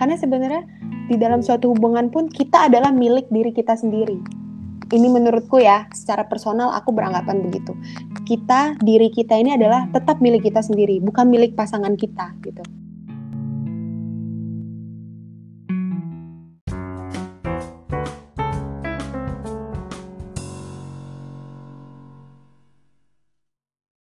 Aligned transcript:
Karena 0.00 0.16
sebenarnya 0.16 0.64
di 1.12 1.20
dalam 1.20 1.44
suatu 1.44 1.76
hubungan 1.76 2.08
pun 2.08 2.32
kita 2.32 2.72
adalah 2.72 2.88
milik 2.88 3.28
diri 3.28 3.52
kita 3.52 3.76
sendiri. 3.76 4.16
Ini 4.88 5.08
menurutku 5.12 5.60
ya, 5.60 5.92
secara 5.92 6.24
personal 6.24 6.72
aku 6.72 6.88
beranggapan 6.88 7.44
begitu. 7.44 7.76
Kita, 8.24 8.80
diri 8.80 9.12
kita 9.12 9.36
ini 9.36 9.60
adalah 9.60 9.92
tetap 9.92 10.24
milik 10.24 10.48
kita 10.48 10.64
sendiri, 10.64 11.04
bukan 11.04 11.28
milik 11.28 11.52
pasangan 11.52 12.00
kita 12.00 12.32
gitu. 12.40 12.64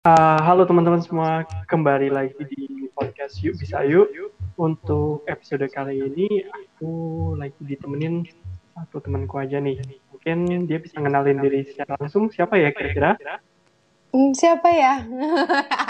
Uh, 0.05 0.41
halo 0.45 0.69
teman-teman 0.69 1.01
semua, 1.01 1.48
kembali 1.65 2.12
lagi 2.12 2.37
di 2.45 2.93
podcast 2.93 3.41
Yuk 3.41 3.57
Bisa 3.57 3.89
Yuk. 3.89 4.38
Untuk 4.59 5.23
episode 5.30 5.71
kali 5.71 6.03
ini, 6.03 6.43
aku 6.43 6.91
lagi 7.39 7.62
ditemenin 7.62 8.27
satu 8.75 8.99
temanku 8.99 9.39
aja 9.39 9.62
nih. 9.62 9.79
Mungkin 10.11 10.66
dia 10.66 10.83
bisa 10.83 10.99
ngenalin 10.99 11.39
diri 11.39 11.62
secara 11.62 11.95
langsung. 11.95 12.27
Siapa 12.27 12.59
ya 12.59 12.75
kira-kira? 12.75 13.15
Hmm, 14.11 14.35
siapa 14.35 14.66
ya? 14.75 15.07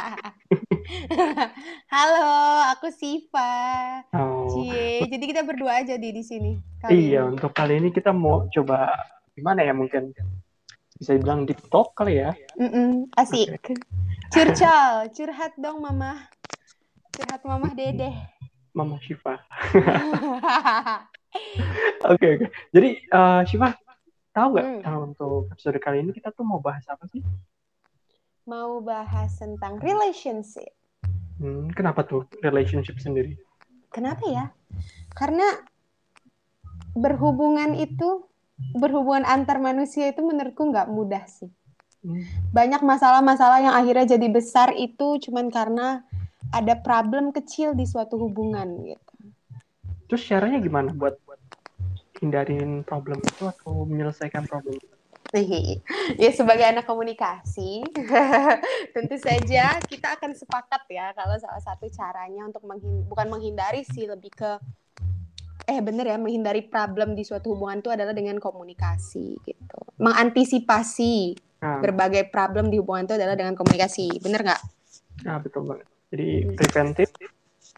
halo, 1.97 2.29
aku 2.77 2.93
Siva. 2.93 3.57
Oh. 4.13 4.53
Cie, 4.53 5.09
jadi 5.09 5.25
kita 5.25 5.49
berdua 5.49 5.81
aja 5.81 5.97
di 5.97 6.13
di 6.13 6.21
sini. 6.21 6.61
iya, 6.93 7.25
ini. 7.25 7.41
untuk 7.41 7.57
kali 7.57 7.81
ini 7.81 7.89
kita 7.89 8.13
mau 8.13 8.53
coba 8.53 8.93
gimana 9.33 9.65
ya 9.65 9.73
mungkin 9.73 10.13
bisa 11.01 11.17
dibilang 11.17 11.49
deep 11.49 11.65
talk 11.73 11.97
kali 11.97 12.21
ya. 12.21 12.37
Mm 12.61 12.69
-mm, 12.69 12.89
asik. 13.17 13.49
Okay. 13.65 13.81
Curcol, 14.29 15.09
curhat 15.17 15.57
dong 15.57 15.81
mama. 15.81 16.29
Curhat 17.17 17.41
mama 17.49 17.73
dede. 17.73 18.37
Mama 18.79 19.03
Shiva. 19.03 19.35
Oke 22.09 22.27
oke. 22.39 22.47
Jadi 22.73 23.05
uh, 23.13 23.43
Shiva, 23.45 23.75
tahu 24.33 24.55
nggak 24.55 24.67
hmm. 24.71 24.87
uh, 24.87 24.99
untuk 25.03 25.51
episode 25.53 25.77
kali 25.83 26.01
ini 26.01 26.15
kita 26.15 26.33
tuh 26.33 26.47
mau 26.47 26.63
bahas 26.63 26.87
apa 26.89 27.05
sih? 27.11 27.21
Mau 28.49 28.81
bahas 28.81 29.35
tentang 29.37 29.77
relationship. 29.83 30.73
Hmm, 31.37 31.69
kenapa 31.75 32.07
tuh 32.07 32.25
relationship 32.41 32.97
sendiri? 33.03 33.37
Kenapa 33.93 34.25
ya? 34.25 34.45
Karena 35.13 35.45
berhubungan 36.97 37.77
itu 37.77 38.25
berhubungan 38.79 39.29
antar 39.29 39.61
manusia 39.61 40.09
itu 40.09 40.25
menurutku 40.25 40.65
nggak 40.65 40.89
mudah 40.89 41.29
sih. 41.29 41.53
Hmm. 42.01 42.25
Banyak 42.55 42.81
masalah-masalah 42.81 43.59
yang 43.61 43.75
akhirnya 43.77 44.17
jadi 44.17 44.27
besar 44.33 44.73
itu 44.73 45.21
cuman 45.29 45.53
karena 45.53 46.08
ada 46.55 46.75
problem 46.81 47.31
kecil 47.35 47.75
di 47.77 47.85
suatu 47.85 48.17
hubungan 48.17 48.85
gitu. 48.87 49.15
Terus 50.09 50.23
caranya 50.25 50.59
gimana 50.63 50.91
buat 50.97 51.21
hindarin 52.19 52.83
problem 52.83 53.23
itu 53.23 53.47
atau 53.47 53.87
menyelesaikan 53.87 54.49
problem 54.49 54.75
itu? 54.75 54.99
ya 56.23 56.31
sebagai 56.33 56.65
anak 56.65 56.89
komunikasi 56.89 57.85
tentu 58.97 59.17
saja 59.21 59.77
kita 59.85 60.17
akan 60.17 60.33
sepakat 60.33 60.89
ya 60.89 61.13
kalau 61.13 61.37
salah 61.37 61.61
satu 61.61 61.85
caranya 61.93 62.49
untuk 62.49 62.65
menghin 62.65 63.05
bukan 63.05 63.29
menghindari 63.29 63.85
sih 63.85 64.09
lebih 64.09 64.33
ke 64.33 64.57
eh 65.69 65.85
bener 65.85 66.09
ya 66.09 66.17
menghindari 66.17 66.65
problem 66.65 67.13
di 67.13 67.29
suatu 67.29 67.53
hubungan 67.53 67.85
itu 67.85 67.93
adalah 67.93 68.17
dengan 68.17 68.41
komunikasi 68.41 69.37
gitu 69.45 69.79
mengantisipasi 70.01 71.37
hmm. 71.61 71.81
berbagai 71.85 72.33
problem 72.33 72.73
di 72.73 72.81
hubungan 72.81 73.05
itu 73.05 73.21
adalah 73.21 73.37
dengan 73.37 73.53
komunikasi 73.53 74.25
bener 74.25 74.49
nggak? 74.49 74.63
Ah 75.29 75.37
betul 75.45 75.69
banget 75.69 75.98
jadi 76.09 76.29
preventif 76.57 77.09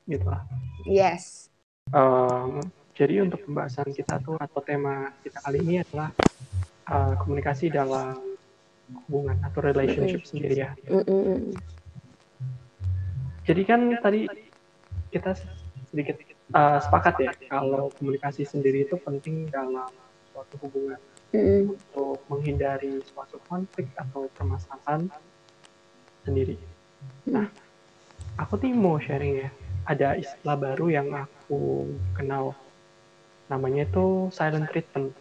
gitu 0.07 0.27
lah. 0.27 0.43
Yes. 0.87 1.51
Um, 1.91 2.63
jadi 2.95 3.25
untuk 3.25 3.43
pembahasan 3.47 3.91
kita 3.91 4.23
tuh 4.23 4.39
atau 4.39 4.61
tema 4.63 5.11
kita 5.25 5.39
kali 5.43 5.59
ini 5.65 5.83
adalah 5.83 6.15
uh, 6.87 7.15
komunikasi 7.19 7.73
dalam 7.73 8.19
hubungan 9.07 9.39
atau 9.47 9.61
relationship 9.63 10.23
mm 10.23 10.27
-hmm. 10.27 10.31
sendiri 10.31 10.55
ya. 10.59 10.71
Mm 10.87 11.03
-hmm. 11.07 11.39
Jadi 13.47 13.63
kan 13.67 13.81
tadi 13.99 14.21
kita 15.11 15.35
sedikit 15.91 16.23
uh, 16.55 16.79
sepakat 16.79 17.15
ya 17.19 17.33
kalau 17.51 17.91
komunikasi 17.99 18.47
sendiri 18.47 18.87
itu 18.87 18.95
penting 19.03 19.51
dalam 19.51 19.91
suatu 20.31 20.55
hubungan 20.63 21.01
mm 21.35 21.39
-hmm. 21.39 21.61
untuk 21.75 22.17
menghindari 22.31 23.03
suatu 23.11 23.43
konflik 23.51 23.91
atau 23.99 24.31
permasalahan 24.39 25.11
sendiri. 26.23 26.59
Nah, 27.27 27.49
aku 28.41 28.57
tuh 28.57 28.73
mau 28.73 28.97
sharing 28.97 29.45
ya 29.45 29.49
ada 29.85 30.17
istilah 30.17 30.57
baru 30.57 30.87
yang 30.89 31.09
aku 31.13 31.85
kenal 32.17 32.57
namanya 33.53 33.85
itu 33.85 34.33
silent 34.33 34.71
treatment 34.73 35.13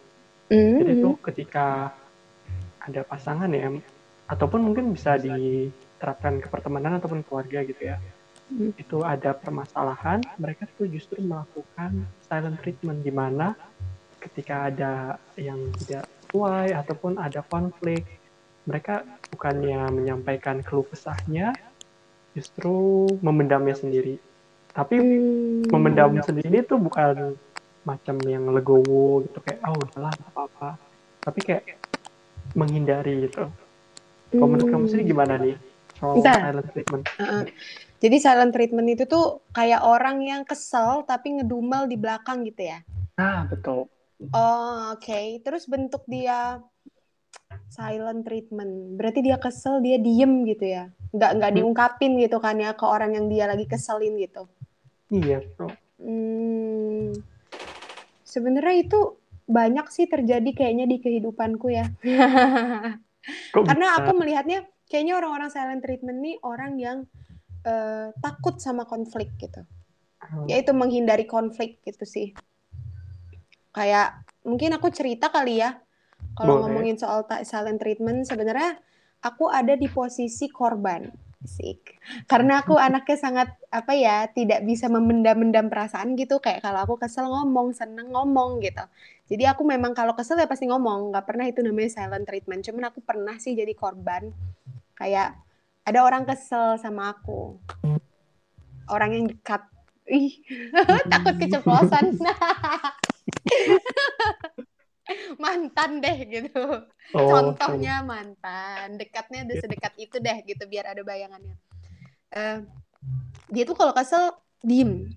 mm-hmm. 0.48 0.78
jadi 0.80 0.92
itu 0.96 1.10
ketika 1.20 1.66
ada 2.80 3.00
pasangan 3.04 3.50
ya 3.52 3.68
ataupun 4.30 4.64
mungkin 4.64 4.96
bisa 4.96 5.20
diterapkan 5.20 6.40
ke 6.40 6.48
pertemanan 6.48 6.96
ataupun 6.96 7.20
keluarga 7.26 7.60
gitu 7.66 7.82
ya 7.92 8.00
mm. 8.48 8.80
itu 8.80 9.04
ada 9.04 9.36
permasalahan 9.36 10.24
mereka 10.40 10.64
tuh 10.80 10.88
justru 10.88 11.20
melakukan 11.20 12.08
silent 12.24 12.56
treatment 12.64 13.04
di 13.04 13.12
mana 13.12 13.52
ketika 14.22 14.70
ada 14.72 15.18
yang 15.36 15.58
tidak 15.84 16.06
sesuai 16.30 16.70
ataupun 16.78 17.18
ada 17.18 17.42
konflik 17.42 18.06
mereka 18.68 19.02
bukannya 19.34 19.90
menyampaikan 19.90 20.62
keluh 20.62 20.86
kesahnya 20.86 21.50
justru 22.34 23.06
memendamnya 23.20 23.74
sendiri. 23.74 24.16
Tapi 24.70 24.96
hmm. 24.96 25.70
memendam 25.74 26.14
sendiri 26.22 26.62
itu 26.62 26.78
bukan 26.78 27.34
macam 27.82 28.16
yang 28.28 28.46
legowo 28.52 29.24
gitu 29.26 29.38
kayak 29.42 29.58
oh 29.66 29.74
udahlah 29.74 30.14
apa-apa. 30.30 30.78
Tapi 31.26 31.38
kayak 31.42 31.64
menghindari 32.54 33.26
gitu. 33.26 33.50
Kalau 34.30 34.46
hmm. 34.46 34.50
menurut 34.54 34.68
kamu 34.70 34.84
sendiri 34.86 35.04
gimana 35.10 35.34
nih 35.42 35.56
soal 35.98 36.16
silent 36.22 36.68
treatment? 36.70 37.04
-uh. 37.18 37.42
Jadi 38.00 38.16
silent 38.16 38.52
treatment 38.56 38.88
itu 38.88 39.04
tuh 39.04 39.44
kayak 39.52 39.84
orang 39.84 40.24
yang 40.24 40.42
kesel 40.46 41.04
tapi 41.04 41.36
ngedumel 41.36 41.84
di 41.84 42.00
belakang 42.00 42.46
gitu 42.48 42.72
ya? 42.72 42.80
Ah 43.20 43.44
betul. 43.44 43.90
Oh 44.32 44.96
oke. 44.96 45.02
Okay. 45.02 45.42
Terus 45.44 45.68
bentuk 45.68 46.06
dia 46.08 46.62
silent 47.70 48.26
treatment. 48.26 48.98
Berarti 48.98 49.22
dia 49.22 49.38
kesel, 49.38 49.78
dia 49.80 49.96
diem 49.96 50.42
gitu 50.44 50.66
ya? 50.66 50.90
nggak 51.10 51.30
nggak 51.42 51.50
hmm. 51.50 51.58
diungkapin 51.58 52.12
gitu 52.22 52.38
kan 52.38 52.56
ya 52.58 52.74
ke 52.78 52.86
orang 52.86 53.18
yang 53.18 53.26
dia 53.26 53.50
lagi 53.50 53.66
keselin 53.66 54.14
gitu 54.18 54.46
iya 55.10 55.42
bro 55.42 55.70
hmm, 55.98 57.18
sebenarnya 58.22 58.76
itu 58.86 59.18
banyak 59.50 59.86
sih 59.90 60.06
terjadi 60.06 60.50
kayaknya 60.54 60.86
di 60.86 61.02
kehidupanku 61.02 61.74
ya 61.74 61.90
karena 63.66 63.86
aku 63.98 64.10
melihatnya 64.14 64.62
kayaknya 64.86 65.18
orang-orang 65.18 65.50
silent 65.50 65.82
treatment 65.82 66.22
nih 66.22 66.38
orang 66.46 66.78
yang 66.78 66.98
uh, 67.66 68.14
takut 68.22 68.62
sama 68.62 68.86
konflik 68.86 69.34
gitu 69.42 69.66
hmm. 70.22 70.46
yaitu 70.46 70.70
menghindari 70.70 71.26
konflik 71.26 71.82
gitu 71.82 72.06
sih 72.06 72.30
kayak 73.74 74.22
mungkin 74.46 74.78
aku 74.78 74.94
cerita 74.94 75.26
kali 75.26 75.58
ya 75.58 75.74
kalau 76.40 76.64
ngomongin 76.64 76.96
soal 76.96 77.28
silent 77.44 77.76
treatment 77.76 78.24
sebenarnya 78.24 78.80
aku 79.20 79.52
ada 79.52 79.76
di 79.76 79.86
posisi 79.86 80.48
korban. 80.48 81.04
Sik. 81.40 81.96
Karena 82.28 82.60
aku 82.60 82.76
anaknya 82.86 83.16
sangat 83.16 83.48
apa 83.72 83.96
ya, 83.96 84.28
tidak 84.28 84.60
bisa 84.64 84.92
memendam-mendam 84.92 85.72
perasaan 85.72 86.16
gitu. 86.16 86.40
Kayak 86.40 86.64
kalau 86.64 86.84
aku 86.84 86.94
kesel 87.00 87.28
ngomong, 87.28 87.72
seneng 87.72 88.12
ngomong 88.12 88.60
gitu. 88.60 88.84
Jadi 89.30 89.44
aku 89.46 89.62
memang 89.64 89.96
kalau 89.96 90.12
kesel 90.12 90.36
ya 90.40 90.48
pasti 90.48 90.68
ngomong. 90.68 91.16
Gak 91.16 91.24
pernah 91.24 91.48
itu 91.48 91.64
namanya 91.64 91.90
silent 91.92 92.28
treatment. 92.28 92.60
Cuman 92.64 92.92
aku 92.92 93.00
pernah 93.00 93.36
sih 93.40 93.56
jadi 93.56 93.72
korban. 93.72 94.32
Kayak 94.96 95.40
ada 95.88 96.04
orang 96.04 96.28
kesel 96.28 96.76
sama 96.76 97.16
aku. 97.16 97.56
Orang 98.90 99.16
yang 99.16 99.24
dekat. 99.32 99.64
Ih, 100.10 100.42
takut 101.12 101.38
keceplosan. 101.40 102.20
Mantan 105.42 106.00
deh 106.02 106.18
gitu. 106.26 106.64
Oh, 107.16 107.28
Contohnya 107.30 108.02
mantan, 108.06 108.98
dekatnya 108.98 109.46
udah 109.46 109.56
sedekat 109.58 109.94
itu 109.98 110.16
deh 110.22 110.38
gitu 110.46 110.62
biar 110.70 110.90
ada 110.90 111.02
bayangannya. 111.02 111.56
Uh, 112.30 112.62
dia 113.50 113.66
tuh 113.66 113.74
kalau 113.74 113.90
kesel 113.90 114.34
diem. 114.62 115.10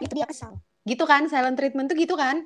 Itu 0.00 0.12
dia 0.12 0.26
kesel. 0.28 0.60
Gitu 0.84 1.04
kan 1.08 1.28
silent 1.32 1.56
treatment 1.56 1.88
tuh 1.88 1.96
gitu 1.96 2.14
kan? 2.14 2.44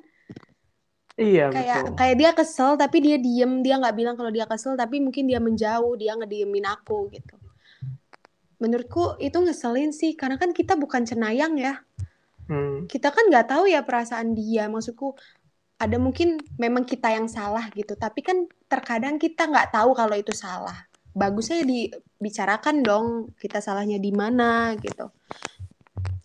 Iya 1.19 1.51
kayak 1.51 1.79
betul. 1.83 1.95
kayak 1.99 2.15
dia 2.15 2.31
kesel 2.31 2.71
tapi 2.79 2.97
dia 3.03 3.17
diem 3.19 3.59
dia 3.59 3.75
nggak 3.75 3.91
bilang 3.91 4.15
kalau 4.15 4.31
dia 4.31 4.47
kesel 4.47 4.79
tapi 4.79 5.03
mungkin 5.03 5.27
dia 5.27 5.43
menjauh 5.43 5.99
dia 5.99 6.15
ngediemin 6.15 6.63
aku 6.63 7.11
gitu 7.11 7.35
menurutku 8.55 9.19
itu 9.19 9.35
ngeselin 9.35 9.91
sih 9.91 10.15
karena 10.15 10.39
kan 10.39 10.55
kita 10.55 10.79
bukan 10.79 11.03
cenayang 11.03 11.59
ya 11.59 11.83
Hmm. 12.49 12.89
Kita 12.89 13.13
kan 13.13 13.29
nggak 13.29 13.47
tahu 13.53 13.69
ya 13.69 13.85
perasaan 13.85 14.33
dia. 14.33 14.65
Maksudku 14.65 15.13
ada 15.79 15.95
mungkin 16.01 16.41
memang 16.57 16.83
kita 16.83 17.13
yang 17.13 17.29
salah 17.29 17.69
gitu. 17.71 17.93
Tapi 17.93 18.25
kan 18.25 18.49
terkadang 18.65 19.21
kita 19.21 19.45
nggak 19.45 19.69
tahu 19.69 19.93
kalau 19.93 20.17
itu 20.17 20.33
salah. 20.33 20.89
Bagusnya 21.13 21.61
dibicarakan 21.63 22.81
dong 22.81 23.07
kita 23.37 23.61
salahnya 23.61 24.01
di 24.01 24.11
mana 24.11 24.73
gitu. 24.81 25.13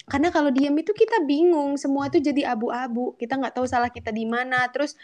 karena 0.05 0.29
kalau 0.29 0.53
diam 0.53 0.77
itu 0.77 0.93
kita 0.93 1.25
bingung 1.25 1.81
semua 1.81 2.13
itu 2.13 2.21
jadi 2.21 2.53
abu-abu 2.53 3.17
kita 3.17 3.41
nggak 3.41 3.57
tahu 3.57 3.65
salah 3.65 3.89
kita 3.89 4.13
di 4.13 4.29
mana 4.29 4.69
terus 4.69 5.01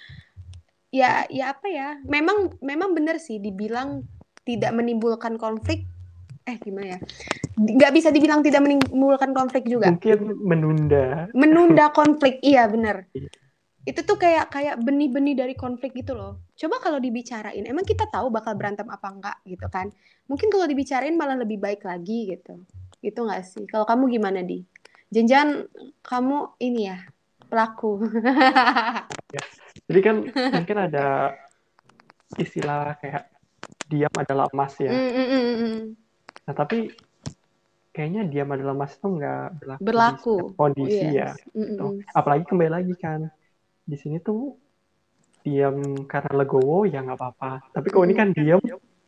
ya 0.92 1.24
ya 1.32 1.56
apa 1.56 1.66
ya 1.72 1.96
memang 2.04 2.58
memang 2.60 2.92
benar 2.92 3.16
sih 3.16 3.40
dibilang 3.40 4.04
tidak 4.44 4.74
menimbulkan 4.74 5.38
konflik 5.38 5.86
eh 6.50 6.56
gimana 6.58 6.86
ya 6.96 6.98
nggak 7.54 7.92
bisa 7.94 8.08
dibilang 8.10 8.42
tidak 8.42 8.66
menimbulkan 8.66 9.30
konflik 9.30 9.64
juga 9.70 9.94
mungkin 9.94 10.34
menunda 10.42 11.30
menunda 11.30 11.86
konflik 11.98 12.42
iya 12.42 12.66
benar 12.66 13.06
iya. 13.14 13.30
itu 13.86 14.00
tuh 14.02 14.18
kayak 14.18 14.50
kayak 14.50 14.76
benih-benih 14.82 15.38
dari 15.38 15.54
konflik 15.54 15.94
gitu 15.94 16.18
loh 16.18 16.42
coba 16.58 16.82
kalau 16.82 16.98
dibicarain 16.98 17.62
emang 17.62 17.86
kita 17.86 18.10
tahu 18.10 18.28
bakal 18.28 18.58
berantem 18.58 18.90
apa 18.90 19.08
enggak 19.08 19.38
gitu 19.46 19.66
kan 19.70 19.88
mungkin 20.26 20.50
kalau 20.50 20.66
dibicarain 20.66 21.14
malah 21.14 21.38
lebih 21.38 21.62
baik 21.62 21.86
lagi 21.86 22.34
gitu 22.34 22.58
gitu 23.00 23.18
nggak 23.22 23.46
sih 23.46 23.64
kalau 23.70 23.86
kamu 23.86 24.20
gimana 24.20 24.42
di 24.42 24.66
Janjian 25.10 25.66
kamu 26.06 26.54
ini 26.62 26.86
ya 26.86 27.02
pelaku. 27.50 28.06
ya. 29.34 29.42
Jadi 29.90 30.00
kan 30.06 30.16
mungkin 30.54 30.76
ada 30.78 31.34
istilah 32.38 32.94
kayak 33.02 33.26
diam 33.90 34.14
adalah 34.14 34.46
emas 34.54 34.78
ya. 34.78 34.94
Mm, 34.94 35.10
mm, 35.10 35.26
mm, 35.26 35.56
mm. 35.58 35.78
Nah 36.50 36.58
tapi 36.58 36.90
kayaknya 37.94 38.26
diam 38.26 38.50
adalah 38.50 38.74
emas 38.74 38.98
itu 38.98 39.06
nggak 39.06 39.46
berlaku, 39.62 39.84
berlaku. 39.86 40.34
Di 40.34 40.58
kondisi 40.58 41.06
yes. 41.14 41.14
ya. 41.14 41.30
Mm, 41.54 41.62
mm, 41.62 41.78
mm. 41.78 41.94
Apalagi 42.10 42.44
kembali 42.50 42.70
lagi 42.74 42.94
kan 42.98 43.30
di 43.86 43.94
sini 43.94 44.18
tuh 44.18 44.58
diam 45.46 45.78
karena 46.10 46.42
legowo 46.42 46.90
ya 46.90 47.06
nggak 47.06 47.14
apa-apa. 47.14 47.70
Tapi 47.70 47.86
kalau 47.94 48.02
mm. 48.02 48.08
ini 48.10 48.14
kan 48.18 48.28
diam 48.34 48.58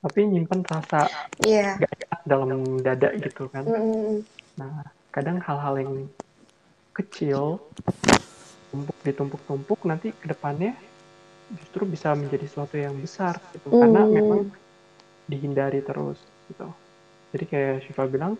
tapi 0.02 0.18
nyimpen 0.22 0.62
rasa 0.66 1.10
yeah. 1.42 1.74
gak 1.82 2.22
dalam 2.22 2.78
dada 2.78 3.10
gitu 3.18 3.50
kan. 3.50 3.66
Mm, 3.66 3.82
mm. 3.82 4.16
Nah 4.62 4.86
kadang 5.10 5.42
hal-hal 5.42 5.82
yang 5.82 5.94
kecil 6.94 7.58
tumpuk 8.70 8.98
ditumpuk-tumpuk 9.02 9.82
nanti 9.90 10.14
ke 10.14 10.30
depannya 10.30 10.78
justru 11.58 11.90
bisa 11.90 12.14
menjadi 12.14 12.46
sesuatu 12.46 12.78
yang 12.78 12.94
besar 13.02 13.42
gitu 13.50 13.66
mm. 13.66 13.78
karena 13.82 14.02
memang 14.06 14.42
dihindari 15.26 15.82
terus 15.82 16.22
gitu 16.46 16.70
jadi 17.32 17.44
kayak 17.48 17.76
Shiva 17.88 18.04
bilang 18.06 18.34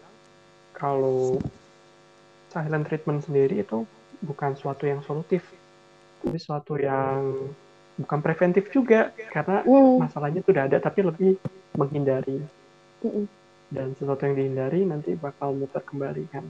kalau 0.77 1.41
silent 2.53 2.85
treatment 2.87 3.25
sendiri 3.25 3.65
itu 3.65 3.89
bukan 4.23 4.55
suatu 4.55 4.85
yang 4.85 5.00
solutif 5.03 5.43
tapi 6.23 6.39
suatu 6.39 6.79
yang 6.79 7.50
bukan 7.99 8.19
preventif 8.23 8.71
juga 8.71 9.11
karena 9.35 9.67
mm. 9.67 10.06
masalahnya 10.06 10.41
sudah 10.47 10.71
ada 10.71 10.79
tapi 10.79 11.03
lebih 11.03 11.37
menghindari 11.75 12.39
mm. 13.03 13.27
dan 13.73 13.97
sesuatu 13.99 14.29
yang 14.29 14.37
dihindari 14.39 14.85
nanti 14.87 15.17
bakal 15.17 15.56
muter 15.56 15.83
kembali 15.83 16.25
kan 16.31 16.44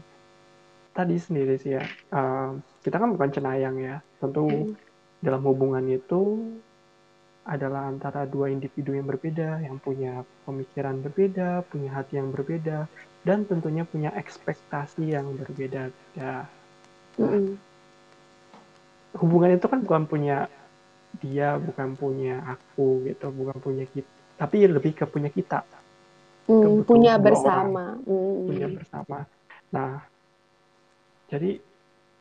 tadi 0.93 1.17
sendiri 1.17 1.57
sih 1.57 1.73
ya 1.81 1.85
uh, 2.13 2.53
kita 2.85 3.01
kan 3.01 3.17
bukan 3.17 3.33
cenayang 3.33 3.81
ya 3.81 3.97
tentu 4.21 4.45
hmm. 4.45 4.77
dalam 5.25 5.41
hubungan 5.49 5.83
itu 5.89 6.53
adalah 7.43 7.91
antara 7.91 8.23
dua 8.23 8.49
individu 8.55 8.95
yang 8.95 9.07
berbeda 9.07 9.67
yang 9.67 9.83
punya 9.83 10.23
pemikiran 10.47 11.03
berbeda 11.03 11.67
punya 11.67 11.91
hati 11.91 12.23
yang 12.23 12.31
berbeda 12.31 12.87
dan 13.27 13.43
tentunya 13.47 13.83
punya 13.83 14.15
ekspektasi 14.15 15.15
yang 15.15 15.27
berbeda 15.35 15.91
ya 16.15 16.47
nah, 17.19 17.27
hmm. 17.27 17.59
hubungan 19.19 19.59
itu 19.59 19.67
kan 19.67 19.83
bukan 19.83 20.05
punya 20.07 20.47
dia 21.19 21.59
bukan 21.59 21.99
punya 21.99 22.41
aku 22.47 23.05
gitu 23.11 23.29
bukan 23.35 23.59
punya 23.59 23.85
kita 23.91 24.23
tapi 24.43 24.67
lebih 24.67 24.99
ke 24.99 25.07
punya 25.07 25.31
kita. 25.31 25.63
Hmm, 26.51 26.83
punya 26.83 27.15
bersama. 27.15 27.95
hmm. 28.03 28.51
punya 28.51 28.67
bersama. 28.67 29.23
Nah 29.71 30.03
jadi 31.31 31.63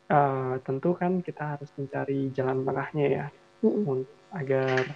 uh, 0.08 0.62
tentu 0.62 0.94
kan 0.94 1.26
kita 1.26 1.58
harus 1.58 1.74
mencari 1.76 2.30
jalan 2.32 2.62
tengahnya 2.62 3.06
ya 3.10 3.26
mm 3.66 4.22
agar 4.32 4.88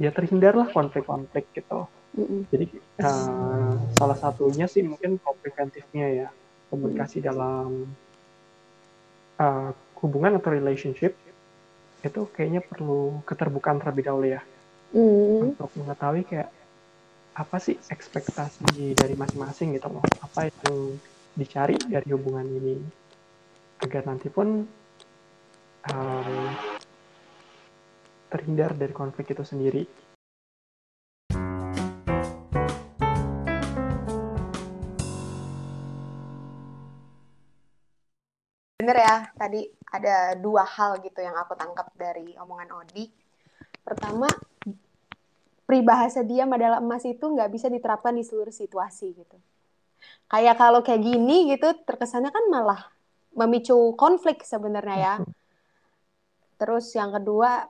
ya 0.00 0.08
terhindarlah 0.08 0.72
konflik-konflik 0.72 1.44
gitu. 1.52 1.84
Mm 2.16 2.48
Jadi 2.48 2.66
uh, 3.04 3.76
salah 3.94 4.18
satunya 4.18 4.66
sih 4.66 4.82
mungkin 4.82 5.20
preventifnya 5.20 6.06
ya 6.08 6.28
komunikasi 6.72 7.20
mm 7.20 7.26
dalam 7.28 7.68
uh, 9.36 9.70
hubungan 10.00 10.40
atau 10.40 10.50
relationship 10.56 11.12
itu 12.00 12.20
kayaknya 12.32 12.64
perlu 12.64 13.20
keterbukaan 13.28 13.76
terlebih 13.78 14.08
dahulu 14.08 14.26
ya. 14.32 14.40
Mm 14.96 15.52
untuk 15.52 15.68
mengetahui 15.76 16.24
kayak 16.24 16.48
apa 17.36 17.56
sih 17.62 17.76
ekspektasi 17.92 18.96
dari 18.96 19.14
masing-masing 19.14 19.76
gitu 19.76 19.92
loh. 19.92 20.02
Apa 20.24 20.48
yang 20.48 20.96
dicari 21.36 21.76
dari 21.76 22.08
hubungan 22.10 22.48
ini. 22.48 22.80
Agar 23.80 24.04
nanti 24.04 24.28
pun 24.28 24.64
um, 25.88 26.69
terhindar 28.30 28.78
dari 28.78 28.94
konflik 28.94 29.34
itu 29.34 29.42
sendiri. 29.42 29.82
Bener 38.80 38.96
ya, 38.96 39.28
tadi 39.34 39.66
ada 39.90 40.38
dua 40.38 40.62
hal 40.62 41.02
gitu 41.02 41.20
yang 41.20 41.34
aku 41.36 41.58
tangkap 41.58 41.90
dari 41.98 42.32
omongan 42.38 42.70
Odi. 42.80 43.10
Pertama, 43.82 44.30
peribahasa 45.66 46.22
diam 46.22 46.48
adalah 46.54 46.78
emas 46.78 47.02
itu 47.02 47.26
nggak 47.26 47.50
bisa 47.50 47.66
diterapkan 47.66 48.14
di 48.14 48.22
seluruh 48.22 48.54
situasi 48.54 49.12
gitu 49.12 49.38
kayak 50.30 50.56
kalau 50.56 50.80
kayak 50.80 51.02
gini 51.02 51.50
gitu 51.50 51.74
terkesannya 51.84 52.30
kan 52.30 52.44
malah 52.48 52.80
memicu 53.34 53.94
konflik 53.94 54.42
sebenarnya 54.42 54.96
ya. 54.98 55.14
Terus 56.60 56.86
yang 56.94 57.14
kedua 57.14 57.66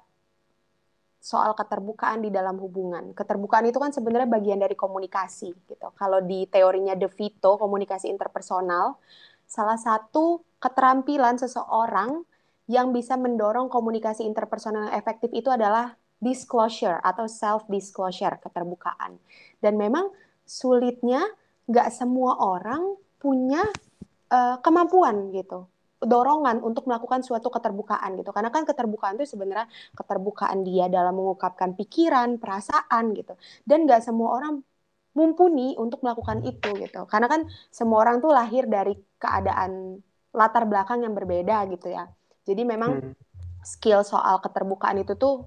soal 1.20 1.52
keterbukaan 1.52 2.24
di 2.24 2.32
dalam 2.32 2.56
hubungan. 2.56 3.12
Keterbukaan 3.12 3.68
itu 3.68 3.76
kan 3.76 3.92
sebenarnya 3.92 4.26
bagian 4.26 4.56
dari 4.56 4.72
komunikasi 4.72 5.52
gitu. 5.68 5.88
Kalau 5.92 6.24
di 6.24 6.48
teorinya 6.48 6.96
De 6.96 7.12
Vito, 7.12 7.60
komunikasi 7.60 8.08
interpersonal, 8.08 8.96
salah 9.44 9.76
satu 9.76 10.40
keterampilan 10.56 11.36
seseorang 11.36 12.24
yang 12.72 12.96
bisa 12.96 13.20
mendorong 13.20 13.68
komunikasi 13.68 14.24
interpersonal 14.24 14.88
yang 14.88 14.96
efektif 14.96 15.28
itu 15.36 15.52
adalah 15.52 15.92
disclosure 16.24 16.96
atau 17.04 17.28
self 17.28 17.68
disclosure, 17.68 18.40
keterbukaan. 18.40 19.20
Dan 19.60 19.76
memang 19.76 20.08
sulitnya 20.48 21.20
nggak 21.68 21.88
semua 21.92 22.40
orang 22.40 22.96
punya 23.20 23.60
uh, 24.32 24.56
kemampuan 24.64 25.28
gitu 25.36 25.68
dorongan 26.00 26.64
untuk 26.64 26.88
melakukan 26.88 27.20
suatu 27.20 27.52
keterbukaan 27.52 28.16
gitu. 28.16 28.32
Karena 28.32 28.48
kan 28.48 28.64
keterbukaan 28.64 29.20
itu 29.20 29.36
sebenarnya 29.36 29.68
keterbukaan 29.92 30.64
dia 30.64 30.88
dalam 30.88 31.12
mengungkapkan 31.12 31.76
pikiran 31.76 32.40
perasaan 32.40 33.12
gitu. 33.12 33.36
Dan 33.68 33.84
nggak 33.84 34.00
semua 34.00 34.40
orang 34.40 34.64
mumpuni 35.12 35.76
untuk 35.76 36.00
melakukan 36.00 36.40
itu 36.46 36.70
gitu. 36.80 37.04
Karena 37.04 37.28
kan 37.28 37.44
semua 37.68 38.00
orang 38.00 38.24
tuh 38.24 38.32
lahir 38.32 38.64
dari 38.64 38.96
keadaan 39.20 40.00
latar 40.32 40.64
belakang 40.64 41.04
yang 41.04 41.12
berbeda 41.12 41.68
gitu 41.68 41.92
ya. 41.92 42.08
Jadi 42.48 42.62
memang 42.64 43.12
hmm. 43.12 43.14
skill 43.60 44.00
soal 44.00 44.40
keterbukaan 44.40 45.04
itu 45.04 45.18
tuh 45.20 45.44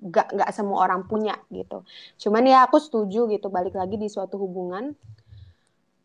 nggak 0.00 0.40
nggak 0.40 0.50
semua 0.56 0.88
orang 0.88 1.04
punya 1.04 1.36
gitu. 1.52 1.84
Cuman 2.16 2.48
ya 2.48 2.64
aku 2.64 2.80
setuju 2.80 3.28
gitu 3.28 3.52
balik 3.52 3.76
lagi 3.76 4.00
di 4.00 4.08
suatu 4.08 4.40
hubungan 4.40 4.96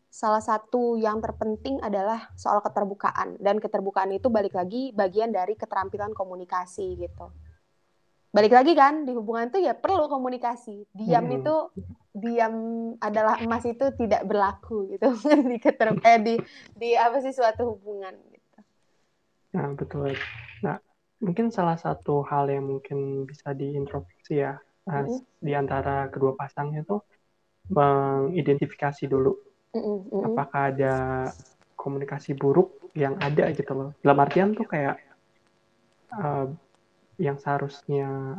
salah 0.08 0.40
satu 0.40 0.96
yang 0.96 1.20
terpenting 1.20 1.78
adalah 1.84 2.32
soal 2.34 2.64
keterbukaan. 2.64 3.36
Dan 3.38 3.60
keterbukaan 3.60 4.10
itu 4.12 4.32
balik 4.32 4.56
lagi 4.56 4.90
bagian 4.96 5.30
dari 5.30 5.54
keterampilan 5.54 6.16
komunikasi 6.16 6.96
gitu. 6.96 7.32
Balik 8.28 8.52
lagi 8.52 8.76
kan 8.76 9.08
di 9.08 9.16
hubungan 9.16 9.48
itu 9.48 9.64
ya 9.64 9.72
perlu 9.72 10.08
komunikasi. 10.08 10.84
Diam 10.92 11.28
hmm. 11.28 11.36
itu 11.40 11.54
diam 12.12 12.54
adalah 13.00 13.40
emas 13.40 13.64
itu 13.64 13.88
tidak 13.96 14.24
berlaku 14.28 14.92
gitu. 14.92 15.16
Di 15.50 15.56
keter 15.56 15.96
eh 16.04 16.18
di 16.20 16.34
di 16.76 16.92
apa 16.98 17.24
sih 17.24 17.32
suatu 17.32 17.78
hubungan 17.78 18.12
gitu. 18.28 18.58
Nah 19.56 19.72
betul. 19.72 20.12
Nah 20.60 20.76
mungkin 21.24 21.50
salah 21.50 21.80
satu 21.80 22.22
hal 22.26 22.46
yang 22.52 22.68
mungkin 22.68 23.26
bisa 23.26 23.50
diintrospeksi 23.56 24.38
ya 24.38 24.54
hmm. 24.86 25.42
di 25.42 25.52
antara 25.52 26.06
kedua 26.08 26.38
pasangnya 26.38 26.86
tuh 26.86 27.02
mengidentifikasi 27.68 29.10
dulu 29.10 29.34
mm 29.76 30.32
Apakah 30.32 30.60
ada 30.72 30.94
komunikasi 31.78 32.34
buruk 32.34 32.92
yang 32.98 33.14
ada 33.22 33.48
gitu 33.54 33.72
loh. 33.72 33.90
Dalam 34.02 34.18
artian 34.18 34.50
tuh 34.52 34.66
kayak 34.66 34.98
uh, 36.12 36.50
yang 37.18 37.38
seharusnya 37.38 38.34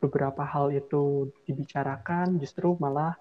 beberapa 0.00 0.44
hal 0.44 0.68
itu 0.68 1.32
dibicarakan 1.48 2.36
justru 2.36 2.76
malah 2.76 3.16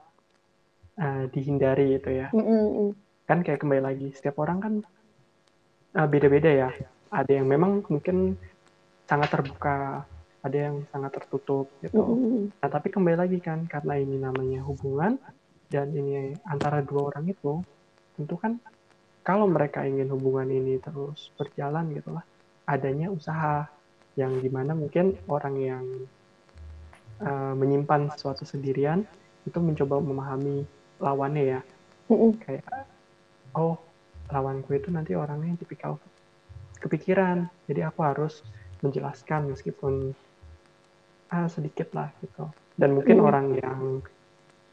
uh, 1.00 1.26
dihindari 1.32 1.96
itu 1.96 2.10
ya. 2.12 2.28
Mm-hmm. 2.36 2.92
Kan 3.24 3.40
kayak 3.48 3.64
kembali 3.64 3.82
lagi 3.82 4.08
setiap 4.12 4.44
orang 4.44 4.60
kan 4.60 4.74
uh, 5.96 6.08
beda-beda 6.12 6.52
ya. 6.52 6.70
Ada 7.08 7.40
yang 7.40 7.48
memang 7.48 7.88
mungkin 7.88 8.36
sangat 9.08 9.32
terbuka, 9.32 10.04
ada 10.44 10.58
yang 10.58 10.84
sangat 10.92 11.16
tertutup 11.16 11.72
gitu. 11.80 12.04
Mm-hmm. 12.04 12.60
Nah 12.60 12.70
tapi 12.72 12.92
kembali 12.92 13.18
lagi 13.18 13.40
kan 13.40 13.64
karena 13.72 13.96
ini 13.96 14.20
namanya 14.20 14.60
hubungan 14.68 15.16
dan 15.74 15.90
ini 15.90 16.38
antara 16.46 16.86
dua 16.86 17.10
orang 17.10 17.26
itu 17.26 17.66
tentu 18.14 18.38
kan 18.38 18.62
kalau 19.26 19.50
mereka 19.50 19.82
ingin 19.82 20.06
hubungan 20.14 20.46
ini 20.54 20.78
terus 20.78 21.34
berjalan 21.34 21.90
gitu 21.98 22.14
lah 22.14 22.22
adanya 22.70 23.10
usaha 23.10 23.66
yang 24.14 24.38
di 24.38 24.50
mana 24.54 24.78
mungkin 24.78 25.18
orang 25.26 25.56
yang 25.58 25.86
uh, 27.26 27.54
menyimpan 27.58 28.14
sesuatu 28.14 28.46
sendirian 28.46 29.02
itu 29.44 29.58
mencoba 29.60 30.00
memahami 30.00 30.64
lawannya 31.02 31.44
ya. 31.58 31.62
Kayak 32.46 32.88
oh 33.58 33.76
lawanku 34.30 34.78
itu 34.78 34.94
nanti 34.94 35.18
orangnya 35.18 35.58
tipikal 35.60 35.98
kepikiran 36.80 37.48
jadi 37.66 37.90
aku 37.90 38.04
harus 38.04 38.44
menjelaskan 38.84 39.50
meskipun 39.56 40.14
ah, 41.34 41.50
sedikit 41.50 41.90
lah 41.98 42.14
gitu. 42.22 42.48
Dan 42.78 43.00
mungkin 43.02 43.18
mm. 43.20 43.26
orang 43.26 43.48
yang 43.58 43.80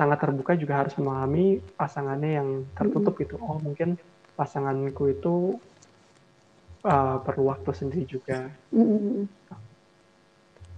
sangat 0.00 0.16
terbuka 0.24 0.56
juga 0.56 0.80
harus 0.80 0.96
memahami 0.96 1.60
pasangannya 1.76 2.30
yang 2.40 2.48
tertutup 2.72 3.12
mm. 3.12 3.20
gitu 3.20 3.36
oh 3.44 3.60
mungkin 3.60 4.00
pasanganku 4.32 5.12
itu 5.12 5.60
uh, 6.88 7.20
perlu 7.20 7.52
waktu 7.52 7.68
sendiri 7.76 8.08
juga 8.08 8.48
mm. 8.72 9.28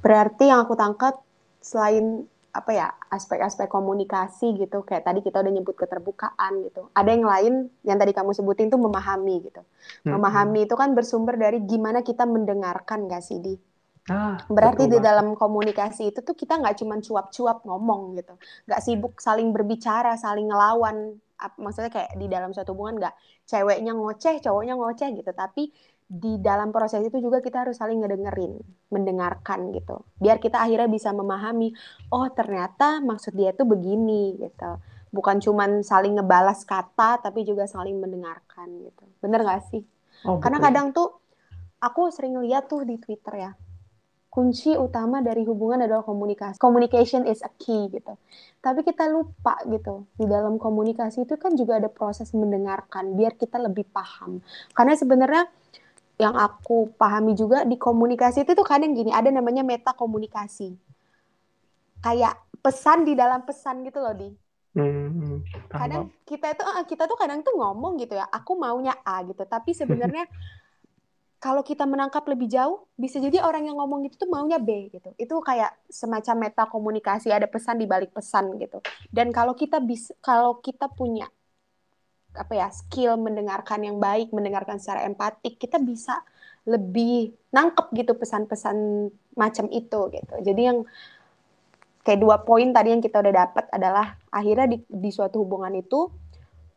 berarti 0.02 0.50
yang 0.50 0.66
aku 0.66 0.74
tangkap 0.74 1.22
selain 1.62 2.26
apa 2.52 2.70
ya 2.76 2.92
aspek-aspek 3.08 3.64
komunikasi 3.64 4.60
gitu 4.60 4.84
kayak 4.84 5.08
tadi 5.08 5.24
kita 5.24 5.40
udah 5.40 5.52
nyebut 5.56 5.72
keterbukaan 5.72 6.68
gitu 6.68 6.92
ada 6.92 7.08
yang 7.08 7.24
lain 7.24 7.54
yang 7.80 7.96
tadi 7.96 8.12
kamu 8.12 8.36
sebutin 8.36 8.68
tuh 8.68 8.76
memahami 8.76 9.40
gitu 9.48 9.64
hmm. 10.04 10.12
memahami 10.12 10.68
itu 10.68 10.76
kan 10.76 10.92
bersumber 10.92 11.40
dari 11.40 11.64
gimana 11.64 12.04
kita 12.04 12.28
mendengarkan 12.28 13.08
gak 13.08 13.24
sih 13.24 13.40
di 13.40 13.56
ah, 14.10 14.40
berarti 14.50 14.90
di 14.90 14.98
dalam 14.98 15.38
komunikasi 15.38 16.10
itu 16.10 16.24
tuh 16.24 16.34
kita 16.34 16.58
nggak 16.58 16.82
cuma 16.82 16.98
cuap-cuap 16.98 17.62
ngomong 17.62 18.18
gitu 18.18 18.34
nggak 18.66 18.80
sibuk 18.82 19.20
saling 19.22 19.54
berbicara 19.54 20.18
saling 20.18 20.50
ngelawan 20.50 21.18
maksudnya 21.58 21.90
kayak 21.90 22.14
di 22.18 22.26
dalam 22.30 22.54
suatu 22.54 22.74
hubungan 22.74 23.02
nggak 23.02 23.14
ceweknya 23.46 23.92
ngoceh 23.94 24.38
cowoknya 24.38 24.74
ngoceh 24.78 25.08
gitu 25.10 25.30
tapi 25.34 25.74
di 26.12 26.36
dalam 26.36 26.68
proses 26.76 27.00
itu 27.08 27.24
juga 27.24 27.40
kita 27.40 27.64
harus 27.64 27.80
saling 27.80 28.04
ngedengerin, 28.04 28.60
mendengarkan 28.92 29.72
gitu. 29.72 30.04
Biar 30.20 30.36
kita 30.36 30.60
akhirnya 30.60 30.84
bisa 30.84 31.08
memahami, 31.08 31.72
oh 32.12 32.28
ternyata 32.28 33.00
maksud 33.00 33.32
dia 33.32 33.56
itu 33.56 33.64
begini 33.64 34.36
gitu. 34.36 34.76
Bukan 35.08 35.40
cuman 35.40 35.80
saling 35.80 36.20
ngebalas 36.20 36.68
kata, 36.68 37.24
tapi 37.24 37.48
juga 37.48 37.64
saling 37.64 37.96
mendengarkan 37.96 38.68
gitu. 38.84 39.04
Bener 39.24 39.40
gak 39.40 39.72
sih? 39.72 39.80
Oh, 40.28 40.36
Karena 40.36 40.60
kadang 40.60 40.92
tuh 40.92 41.16
aku 41.80 42.12
sering 42.12 42.36
lihat 42.44 42.68
tuh 42.68 42.84
di 42.84 43.00
Twitter 43.00 43.48
ya, 43.48 43.50
kunci 44.32 44.72
utama 44.72 45.20
dari 45.20 45.44
hubungan 45.44 45.84
adalah 45.84 46.00
komunikasi. 46.00 46.56
Communication 46.56 47.28
is 47.28 47.44
a 47.44 47.52
key 47.60 47.92
gitu. 47.92 48.16
Tapi 48.64 48.80
kita 48.80 49.04
lupa 49.12 49.60
gitu. 49.68 50.08
Di 50.16 50.24
dalam 50.24 50.56
komunikasi 50.56 51.28
itu 51.28 51.36
kan 51.36 51.52
juga 51.52 51.76
ada 51.76 51.92
proses 51.92 52.32
mendengarkan 52.32 53.12
biar 53.12 53.36
kita 53.36 53.60
lebih 53.60 53.84
paham. 53.92 54.40
Karena 54.72 54.96
sebenarnya 54.96 55.52
yang 56.16 56.32
aku 56.32 56.96
pahami 56.96 57.36
juga 57.36 57.68
di 57.68 57.76
komunikasi 57.76 58.48
itu 58.48 58.56
tuh 58.56 58.64
kadang 58.64 58.96
gini, 58.96 59.12
ada 59.12 59.28
namanya 59.28 59.60
meta 59.60 59.92
komunikasi. 59.92 60.72
Kayak 62.00 62.40
pesan 62.64 63.04
di 63.04 63.12
dalam 63.12 63.44
pesan 63.44 63.84
gitu 63.84 64.00
loh, 64.00 64.16
Di. 64.16 64.32
Hmm, 64.72 65.44
kadang 65.68 66.08
kita 66.24 66.56
itu 66.56 66.64
eh, 66.64 66.84
kita 66.88 67.04
tuh 67.04 67.20
kadang 67.20 67.44
tuh 67.44 67.52
ngomong 67.52 68.00
gitu 68.00 68.16
ya, 68.16 68.24
aku 68.24 68.56
maunya 68.56 68.96
A 69.04 69.20
gitu, 69.28 69.44
tapi 69.44 69.76
sebenarnya 69.76 70.24
kalau 71.42 71.66
kita 71.66 71.82
menangkap 71.90 72.22
lebih 72.30 72.46
jauh, 72.46 72.86
bisa 72.94 73.18
jadi 73.18 73.42
orang 73.42 73.66
yang 73.66 73.74
ngomong 73.74 74.06
itu 74.06 74.14
tuh 74.14 74.30
maunya 74.30 74.62
B 74.62 74.94
gitu. 74.94 75.10
Itu 75.18 75.42
kayak 75.42 75.74
semacam 75.90 76.46
meta 76.46 76.70
komunikasi, 76.70 77.34
ada 77.34 77.50
pesan 77.50 77.82
di 77.82 77.86
balik 77.90 78.14
pesan 78.14 78.62
gitu. 78.62 78.78
Dan 79.10 79.34
kalau 79.34 79.58
kita 79.58 79.82
bisa 79.82 80.14
kalau 80.22 80.62
kita 80.62 80.86
punya 80.86 81.26
apa 82.38 82.52
ya 82.54 82.70
skill 82.70 83.18
mendengarkan 83.18 83.82
yang 83.82 83.98
baik, 83.98 84.30
mendengarkan 84.30 84.78
secara 84.78 85.02
empatik, 85.02 85.58
kita 85.58 85.82
bisa 85.82 86.22
lebih 86.62 87.34
nangkep 87.50 87.90
gitu 87.90 88.14
pesan-pesan 88.14 89.10
macam 89.34 89.66
itu 89.74 90.00
gitu. 90.14 90.34
Jadi 90.46 90.62
yang 90.62 90.86
kayak 92.06 92.22
dua 92.22 92.38
poin 92.46 92.70
tadi 92.70 92.94
yang 92.94 93.02
kita 93.02 93.18
udah 93.18 93.34
dapat 93.34 93.66
adalah 93.74 94.14
akhirnya 94.30 94.70
di, 94.70 94.78
di 94.86 95.10
suatu 95.10 95.42
hubungan 95.42 95.74
itu 95.74 96.06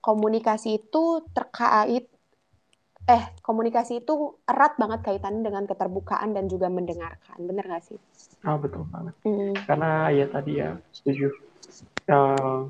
komunikasi 0.01 0.81
itu 0.81 1.21
terkait 1.37 2.09
eh 3.05 3.23
komunikasi 3.45 4.01
itu 4.01 4.41
erat 4.49 4.77
banget 4.81 5.05
kaitannya 5.05 5.45
dengan 5.45 5.69
keterbukaan 5.69 6.33
dan 6.33 6.49
juga 6.49 6.69
mendengarkan. 6.73 7.37
Bener 7.41 7.65
gak 7.69 7.85
sih? 7.85 7.99
Oh 8.45 8.57
betul 8.57 8.85
banget. 8.89 9.13
Mm. 9.25 9.53
Karena 9.65 10.09
ya 10.09 10.25
tadi 10.29 10.51
ya 10.57 10.77
setuju. 10.93 11.29
Uh, 12.05 12.69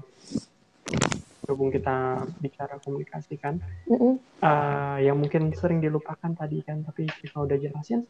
berhubung 1.45 1.69
kita 1.69 2.25
bicara 2.41 2.81
komunikasi 2.81 3.37
kan, 3.37 3.61
mm-hmm. 3.85 4.17
uh, 4.41 4.97
yang 4.97 5.13
mungkin 5.21 5.53
sering 5.53 5.77
dilupakan 5.77 6.33
tadi 6.33 6.65
kan, 6.65 6.81
tapi 6.81 7.05
kita 7.05 7.37
udah 7.37 7.53
jelasin 7.61 8.01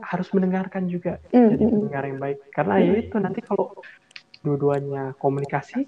harus 0.00 0.32
mendengarkan 0.32 0.88
juga, 0.88 1.20
mm-hmm. 1.28 1.50
jadi 1.52 1.64
pendengar 1.68 2.04
yang 2.08 2.18
baik. 2.24 2.38
Karena 2.56 2.74
ya 2.80 2.92
itu 3.04 3.16
nanti 3.20 3.40
kalau 3.44 3.76
dua-duanya 4.40 5.12
komunikasi, 5.20 5.84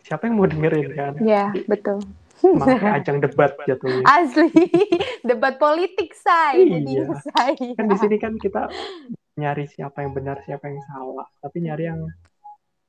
siapa 0.00 0.32
yang 0.32 0.40
mau 0.40 0.48
dengerin 0.48 0.96
kan? 0.96 1.12
Iya 1.20 1.52
yeah, 1.52 1.66
betul. 1.68 2.00
Makanya 2.42 2.90
ajang 3.02 3.18
debat 3.22 3.52
jatuhnya. 3.66 4.04
Asli, 4.06 4.50
debat 5.28 5.58
politik 5.58 6.14
saya. 6.14 6.58
Iya. 6.58 7.10
Saya. 7.34 7.74
Kan 7.74 7.86
di 7.90 7.96
sini 7.98 8.16
kan 8.18 8.38
kita 8.38 8.70
nyari 9.38 9.70
siapa 9.70 10.02
yang 10.02 10.14
benar, 10.14 10.42
siapa 10.42 10.66
yang 10.66 10.82
salah, 10.86 11.26
tapi 11.38 11.62
nyari 11.62 11.86
yang 11.90 12.06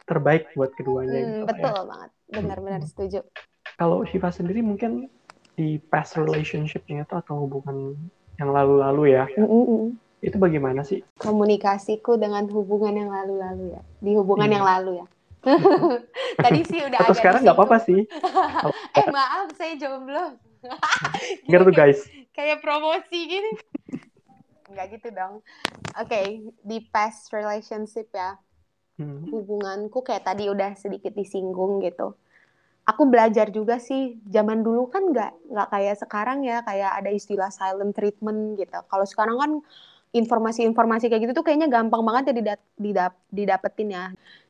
terbaik 0.10 0.50
buat 0.58 0.74
keduanya. 0.74 1.14
Hmm, 1.22 1.34
gitu, 1.46 1.48
betul 1.54 1.78
ya. 1.78 1.86
banget 1.86 2.10
benar-benar 2.30 2.82
setuju 2.86 3.26
kalau 3.76 4.06
Shiva 4.06 4.30
sendiri 4.30 4.62
mungkin 4.62 5.10
di 5.58 5.82
past 5.90 6.16
relationship-nya 6.16 7.04
itu 7.04 7.14
atau 7.18 7.48
hubungan 7.48 7.98
yang 8.40 8.54
lalu-lalu 8.54 9.18
ya 9.18 9.26
mm 9.36 9.44
-mm. 9.44 9.84
itu 10.24 10.38
bagaimana 10.40 10.86
sih 10.86 11.04
komunikasiku 11.20 12.16
dengan 12.16 12.48
hubungan 12.48 12.96
yang 12.96 13.10
lalu-lalu 13.12 13.76
ya 13.76 13.82
di 14.00 14.12
hubungan 14.16 14.48
hmm. 14.48 14.56
yang 14.56 14.66
lalu 14.66 14.92
ya 15.04 15.06
tadi 16.44 16.62
sih 16.68 16.80
udah 16.84 17.00
atau 17.00 17.16
sekarang 17.16 17.42
nggak 17.48 17.56
apa-apa 17.56 17.78
sih? 17.84 18.02
Eh 19.00 19.08
maaf 19.08 19.56
saya 19.56 19.80
jomblo. 19.80 20.36
Nggak 21.48 21.62
tuh 21.64 21.74
guys. 21.74 22.00
kayak 22.36 22.60
promosi 22.60 23.20
gini. 23.28 23.52
Nggak 24.68 24.86
gitu 25.00 25.08
dong. 25.16 25.40
Oke 25.96 26.08
okay, 26.08 26.26
di 26.64 26.84
past 26.92 27.32
relationship 27.32 28.12
ya. 28.12 28.36
Hmm. 29.00 29.24
hubunganku 29.32 30.04
kayak 30.04 30.28
tadi 30.28 30.52
udah 30.52 30.76
sedikit 30.76 31.16
disinggung 31.16 31.80
gitu. 31.80 32.20
Aku 32.84 33.08
belajar 33.08 33.48
juga 33.48 33.80
sih 33.80 34.20
zaman 34.28 34.60
dulu 34.60 34.92
kan 34.92 35.08
nggak 35.08 35.56
nggak 35.56 35.68
kayak 35.72 35.96
sekarang 36.04 36.44
ya 36.44 36.60
kayak 36.68 37.00
ada 37.00 37.08
istilah 37.08 37.48
silent 37.48 37.96
treatment 37.96 38.60
gitu. 38.60 38.76
Kalau 38.92 39.06
sekarang 39.08 39.40
kan 39.40 39.52
informasi-informasi 40.12 41.08
kayak 41.08 41.32
gitu 41.32 41.34
tuh 41.40 41.46
kayaknya 41.48 41.72
gampang 41.72 42.04
banget 42.04 42.24
ya 42.28 42.36
didap, 42.36 42.60
didap, 42.76 43.14
didapetin 43.32 43.90
ya 43.94 44.06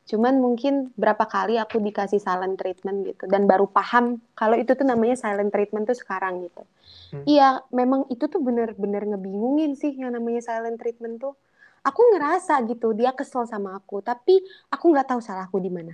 cuman 0.09 0.41
mungkin 0.41 0.89
berapa 0.97 1.21
kali 1.29 1.61
aku 1.61 1.77
dikasih 1.77 2.17
silent 2.17 2.57
treatment 2.57 3.05
gitu 3.05 3.29
dan 3.29 3.45
baru 3.45 3.69
paham 3.69 4.17
kalau 4.33 4.57
itu 4.57 4.73
tuh 4.73 4.81
namanya 4.81 5.13
silent 5.13 5.53
treatment 5.53 5.85
tuh 5.85 5.93
sekarang 5.93 6.49
gitu. 6.49 6.65
Hmm. 7.13 7.25
iya 7.29 7.61
memang 7.69 8.09
itu 8.09 8.25
tuh 8.25 8.41
bener-bener 8.41 9.05
ngebingungin 9.05 9.77
sih 9.77 9.93
yang 9.93 10.17
namanya 10.17 10.41
silent 10.41 10.81
treatment 10.81 11.21
tuh. 11.21 11.37
Aku 11.85 12.01
ngerasa 12.11 12.57
gitu 12.65 12.91
dia 12.97 13.13
kesel 13.13 13.45
sama 13.45 13.77
aku 13.77 14.01
tapi 14.01 14.41
aku 14.73 14.85
nggak 14.89 15.13
tahu 15.13 15.21
salahku 15.21 15.61
di 15.61 15.69
mana. 15.69 15.93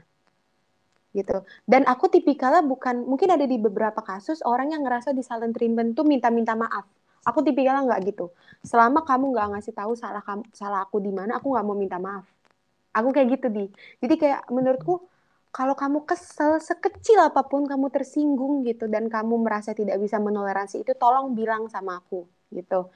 Gitu. 1.12 1.36
Dan 1.68 1.84
aku 1.84 2.08
tipikalnya 2.08 2.64
bukan 2.64 3.04
mungkin 3.04 3.36
ada 3.36 3.44
di 3.44 3.60
beberapa 3.60 4.00
kasus 4.00 4.40
orang 4.48 4.72
yang 4.72 4.88
ngerasa 4.88 5.12
di 5.12 5.28
silent 5.28 5.52
treatment 5.60 5.92
tuh 5.92 6.08
minta-minta 6.08 6.56
maaf. 6.56 6.88
Aku 7.28 7.44
tipikalnya 7.44 7.84
nggak 7.84 8.16
gitu. 8.16 8.32
Selama 8.64 9.04
kamu 9.04 9.36
nggak 9.36 9.48
ngasih 9.60 9.76
tahu 9.76 9.92
salah 10.00 10.24
kamu 10.24 10.48
salah 10.56 10.88
aku 10.88 11.04
di 11.04 11.12
mana 11.12 11.36
aku 11.36 11.52
nggak 11.52 11.66
mau 11.68 11.76
minta 11.76 12.00
maaf 12.00 12.35
aku 12.96 13.12
kayak 13.12 13.28
gitu 13.40 13.48
di 13.52 13.64
jadi 14.00 14.16
kayak 14.16 14.42
menurutku 14.50 15.04
kalau 15.52 15.76
kamu 15.76 16.04
kesel 16.04 16.60
sekecil 16.60 17.20
apa 17.20 17.48
pun 17.48 17.64
kamu 17.68 17.88
tersinggung 17.92 18.64
gitu 18.68 18.88
dan 18.88 19.08
kamu 19.12 19.40
merasa 19.40 19.72
tidak 19.76 20.00
bisa 20.00 20.20
menoleransi 20.20 20.84
itu 20.84 20.92
tolong 20.96 21.36
bilang 21.36 21.68
sama 21.68 22.00
aku 22.00 22.24
gitu 22.56 22.92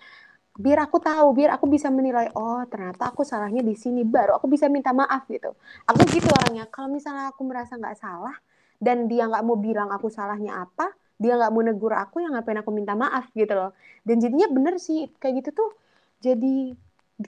biar 0.59 0.79
aku 0.83 0.99
tahu, 0.99 1.27
biar 1.39 1.55
aku 1.55 1.65
bisa 1.71 1.87
menilai, 1.87 2.27
oh 2.35 2.59
ternyata 2.67 3.07
aku 3.07 3.23
salahnya 3.23 3.63
di 3.63 3.79
sini, 3.79 4.03
baru 4.03 4.35
aku 4.35 4.51
bisa 4.51 4.67
minta 4.67 4.91
maaf 4.91 5.23
gitu. 5.31 5.55
Aku 5.87 6.03
gitu 6.11 6.27
orangnya. 6.27 6.67
Kalau 6.67 6.91
misalnya 6.91 7.31
aku 7.31 7.47
merasa 7.47 7.79
nggak 7.79 7.95
salah 7.95 8.35
dan 8.75 9.07
dia 9.07 9.23
nggak 9.31 9.43
mau 9.47 9.55
bilang 9.55 9.87
aku 9.87 10.11
salahnya 10.11 10.67
apa, 10.67 10.91
dia 11.15 11.39
nggak 11.39 11.51
mau 11.55 11.63
negur 11.63 11.95
aku, 11.95 12.19
yang 12.19 12.35
ngapain 12.35 12.59
aku 12.59 12.71
minta 12.75 12.91
maaf 12.91 13.31
gitu 13.31 13.55
loh. 13.55 13.71
Dan 14.03 14.19
jadinya 14.19 14.51
bener 14.51 14.75
sih 14.83 15.07
kayak 15.15 15.47
gitu 15.47 15.49
tuh. 15.63 15.71
Jadi 16.19 16.75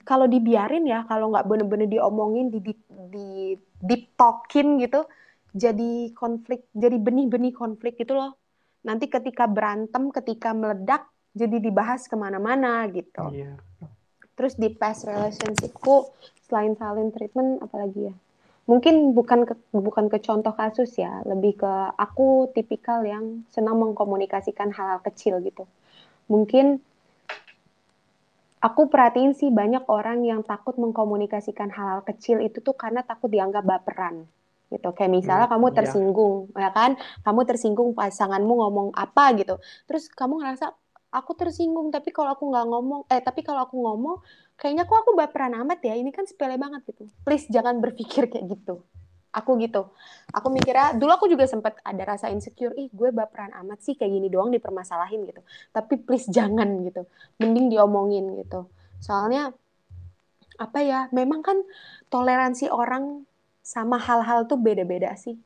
kalau 0.00 0.24
dibiarin 0.24 0.88
ya, 0.88 1.04
kalau 1.04 1.28
nggak 1.32 1.44
bener-bener 1.44 1.88
diomongin, 1.88 2.48
di 2.48 2.58
di, 2.64 2.74
di 3.12 3.28
deep 3.84 4.16
talkin 4.16 4.80
gitu, 4.80 5.04
jadi 5.52 6.10
konflik, 6.16 6.64
jadi 6.72 6.96
benih-benih 6.96 7.52
konflik 7.52 8.00
gitu 8.00 8.16
loh. 8.16 8.36
Nanti 8.82 9.06
ketika 9.12 9.44
berantem, 9.44 10.08
ketika 10.08 10.56
meledak, 10.56 11.06
jadi 11.36 11.60
dibahas 11.60 12.08
ke 12.08 12.16
mana-mana 12.16 12.88
gitu. 12.88 13.32
Iya. 13.32 13.60
Terus 14.32 14.56
di 14.56 14.72
past 14.72 15.04
relationshipku 15.04 16.08
selain 16.48 16.72
silent 16.74 17.12
treatment 17.12 17.60
apalagi 17.60 18.10
ya? 18.10 18.14
mungkin 18.70 19.14
bukan 19.14 19.42
ke, 19.42 19.54
bukan 19.74 20.06
ke 20.06 20.22
contoh 20.22 20.54
kasus 20.54 20.94
ya, 20.94 21.22
lebih 21.26 21.58
ke 21.58 21.72
aku 21.98 22.50
tipikal 22.54 23.02
yang 23.02 23.42
senang 23.50 23.82
mengkomunikasikan 23.82 24.70
hal-hal 24.70 25.02
kecil 25.02 25.42
gitu. 25.42 25.66
Mungkin 26.30 26.78
aku 28.62 28.86
perhatiin 28.86 29.34
sih 29.34 29.50
banyak 29.50 29.82
orang 29.90 30.22
yang 30.22 30.46
takut 30.46 30.78
mengkomunikasikan 30.78 31.68
hal-hal 31.74 32.06
kecil 32.06 32.38
itu 32.38 32.62
tuh 32.62 32.78
karena 32.78 33.02
takut 33.02 33.28
dianggap 33.28 33.66
baperan 33.66 34.30
gitu. 34.70 34.88
Kayak 34.96 35.12
misalnya 35.12 35.46
hmm, 35.50 35.54
kamu 35.58 35.66
iya. 35.68 35.76
tersinggung, 35.82 36.34
ya. 36.56 36.60
ya 36.64 36.70
kan? 36.72 36.90
Kamu 37.26 37.40
tersinggung 37.44 37.90
pasanganmu 37.92 38.54
ngomong 38.64 38.88
apa 38.96 39.36
gitu. 39.36 39.60
Terus 39.84 40.08
kamu 40.08 40.40
ngerasa 40.40 40.72
aku 41.12 41.36
tersinggung, 41.36 41.92
tapi 41.92 42.08
kalau 42.08 42.32
aku 42.32 42.48
nggak 42.48 42.66
ngomong, 42.72 43.00
eh 43.12 43.20
tapi 43.20 43.44
kalau 43.44 43.68
aku 43.68 43.76
ngomong, 43.76 44.24
kayaknya 44.56 44.88
kok 44.88 44.96
aku 45.04 45.12
baperan 45.12 45.52
amat 45.60 45.84
ya. 45.84 45.92
Ini 45.92 46.08
kan 46.08 46.24
sepele 46.24 46.56
banget 46.56 46.88
gitu. 46.88 47.04
Please 47.26 47.44
jangan 47.52 47.84
berpikir 47.84 48.32
kayak 48.32 48.48
gitu. 48.48 48.80
Aku 49.32 49.56
gitu. 49.56 49.88
Aku 50.32 50.52
mikirnya, 50.52 50.92
dulu 50.92 51.12
aku 51.12 51.26
juga 51.28 51.48
sempat 51.48 51.80
ada 51.80 52.04
rasa 52.04 52.28
insecure, 52.28 52.76
ih 52.76 52.92
gue 52.92 53.08
baperan 53.12 53.52
amat 53.64 53.80
sih 53.80 53.96
kayak 53.96 54.12
gini 54.12 54.28
doang 54.28 54.52
dipermasalahin 54.52 55.24
gitu. 55.24 55.40
Tapi 55.72 56.04
please 56.04 56.28
jangan 56.36 56.68
gitu. 56.84 57.08
Mending 57.40 57.72
diomongin 57.72 58.36
gitu. 58.44 58.68
Soalnya 59.00 59.56
apa 60.60 60.78
ya, 60.84 61.08
memang 61.16 61.40
kan 61.40 61.58
toleransi 62.12 62.68
orang 62.68 63.24
sama 63.64 63.96
hal-hal 63.96 64.44
tuh 64.44 64.60
beda-beda 64.60 65.16
sih. 65.16 65.40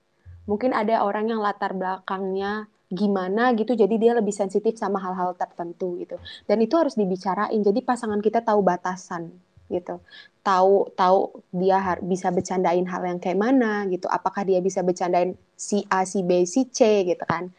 Mungkin 0.50 0.74
ada 0.74 1.06
orang 1.06 1.30
yang 1.30 1.38
latar 1.42 1.74
belakangnya 1.74 2.66
gimana 2.86 3.50
gitu 3.58 3.74
jadi 3.74 3.94
dia 3.98 4.12
lebih 4.14 4.30
sensitif 4.30 4.78
sama 4.78 5.02
hal-hal 5.02 5.34
tertentu 5.34 5.98
gitu 5.98 6.22
dan 6.46 6.62
itu 6.62 6.78
harus 6.78 6.94
dibicarain 6.94 7.58
jadi 7.58 7.82
pasangan 7.82 8.22
kita 8.22 8.46
tahu 8.46 8.62
batasan 8.62 9.34
gitu. 9.72 9.98
Tahu 10.46 10.94
tahu 10.94 11.42
dia 11.50 11.98
bisa 12.02 12.30
bercandain 12.30 12.86
hal 12.86 13.02
yang 13.02 13.18
kayak 13.18 13.38
mana 13.38 13.86
gitu. 13.90 14.06
Apakah 14.06 14.46
dia 14.46 14.62
bisa 14.62 14.80
bercandain 14.86 15.34
si 15.58 15.82
A 15.90 16.06
si 16.06 16.22
B 16.22 16.46
si 16.46 16.70
C 16.70 17.02
gitu 17.02 17.24
kan. 17.26 17.50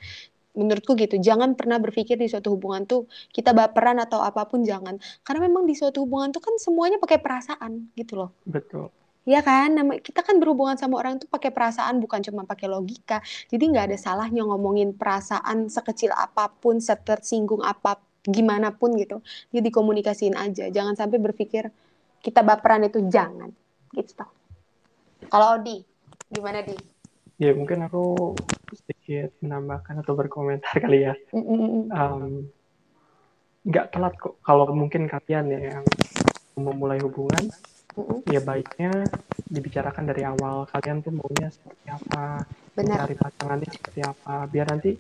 Menurutku 0.58 0.98
gitu 0.98 1.22
jangan 1.22 1.54
pernah 1.54 1.78
berpikir 1.78 2.18
di 2.18 2.26
suatu 2.26 2.56
hubungan 2.56 2.88
tuh 2.90 3.06
kita 3.30 3.54
baperan 3.54 4.02
atau 4.02 4.24
apa 4.24 4.48
pun 4.50 4.66
jangan. 4.66 4.98
Karena 5.22 5.46
memang 5.46 5.70
di 5.70 5.76
suatu 5.78 6.02
hubungan 6.08 6.34
tuh 6.34 6.42
kan 6.42 6.56
semuanya 6.58 6.98
pakai 6.98 7.20
perasaan 7.22 7.94
gitu 7.94 8.26
loh. 8.26 8.32
Betul. 8.48 8.90
Iya 9.28 9.44
kan, 9.44 9.76
kita 10.00 10.24
kan 10.24 10.40
berhubungan 10.40 10.80
sama 10.80 11.04
orang 11.04 11.20
tuh 11.20 11.28
pakai 11.28 11.52
perasaan 11.52 12.00
bukan 12.00 12.24
cuma 12.24 12.48
pakai 12.48 12.72
logika. 12.72 13.20
Jadi 13.52 13.76
nggak 13.76 13.92
ada 13.92 13.98
salahnya 14.00 14.48
ngomongin 14.48 14.96
perasaan 14.96 15.68
sekecil 15.68 16.16
apa 16.16 16.48
pun, 16.48 16.80
setersinggung 16.80 17.60
apa, 17.60 18.00
gimana 18.24 18.72
pun 18.72 18.96
gitu. 18.96 19.20
Jadi 19.52 19.68
dikomunikasiin 19.68 20.32
aja. 20.32 20.72
Jangan 20.72 20.96
sampai 20.96 21.20
berpikir 21.20 21.68
kita 22.27 22.43
baperan 22.43 22.84
itu 22.84 23.00
jangan. 23.07 23.48
Gitu. 23.96 24.25
Kalau 25.31 25.55
Odi, 25.55 25.79
gimana 26.27 26.60
di? 26.60 26.75
Ya 27.39 27.55
mungkin 27.55 27.88
aku 27.88 28.36
sedikit 28.75 29.31
menambahkan 29.39 30.03
atau 30.03 30.12
berkomentar 30.12 30.75
kali 30.84 31.07
ya. 31.07 31.15
Um, 31.31 32.51
nggak 33.63 33.96
telat 33.96 34.13
kok. 34.19 34.36
Kalau 34.43 34.67
mungkin 34.75 35.07
kalian 35.07 35.55
ya 35.55 35.60
yang 35.72 35.86
memulai 36.60 37.00
hubungan, 37.00 37.48
ya 38.27 38.43
baiknya 38.43 39.07
dibicarakan 39.48 40.03
dari 40.12 40.27
awal 40.27 40.67
kalian 40.67 41.00
tuh 41.00 41.15
maunya 41.15 41.48
seperti 41.48 41.88
apa 41.88 42.43
Benar. 42.75 43.07
cari 43.07 43.15
pasangannya 43.15 43.69
seperti 43.72 44.01
apa 44.03 44.36
biar 44.51 44.65
nanti 44.69 44.91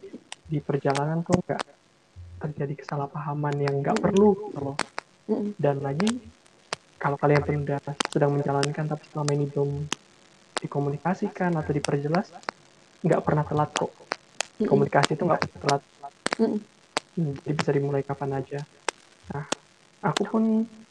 di 0.47 0.57
perjalanan 0.63 1.21
tuh 1.21 1.35
nggak 1.43 1.61
terjadi 2.37 2.73
kesalahpahaman 2.79 3.55
yang 3.59 3.75
nggak 3.83 3.99
perlu 3.99 4.33
gitu 4.49 4.59
loh 4.63 4.77
dan 5.59 5.83
lagi 5.83 6.07
kalau 6.97 7.17
kalian 7.21 7.45
sudah 7.45 7.79
sedang 8.09 8.31
menjalankan 8.33 8.85
tapi 8.89 9.03
selama 9.13 9.31
ini 9.37 9.45
belum 9.53 9.85
dikomunikasikan 10.57 11.53
atau 11.53 11.71
diperjelas 11.71 12.33
nggak 13.05 13.21
pernah 13.21 13.45
telat 13.45 13.69
kok. 13.77 13.93
Komunikasi 14.57 15.13
itu 15.13 15.23
nggak 15.23 15.41
pernah 15.45 15.61
telat. 15.61 15.81
Hmm, 16.37 17.33
jadi 17.45 17.53
bisa 17.53 17.69
dimulai 17.73 18.01
kapan 18.01 18.41
aja. 18.41 18.59
Nah 19.33 19.45
aku 20.01 20.21
pun 20.25 20.43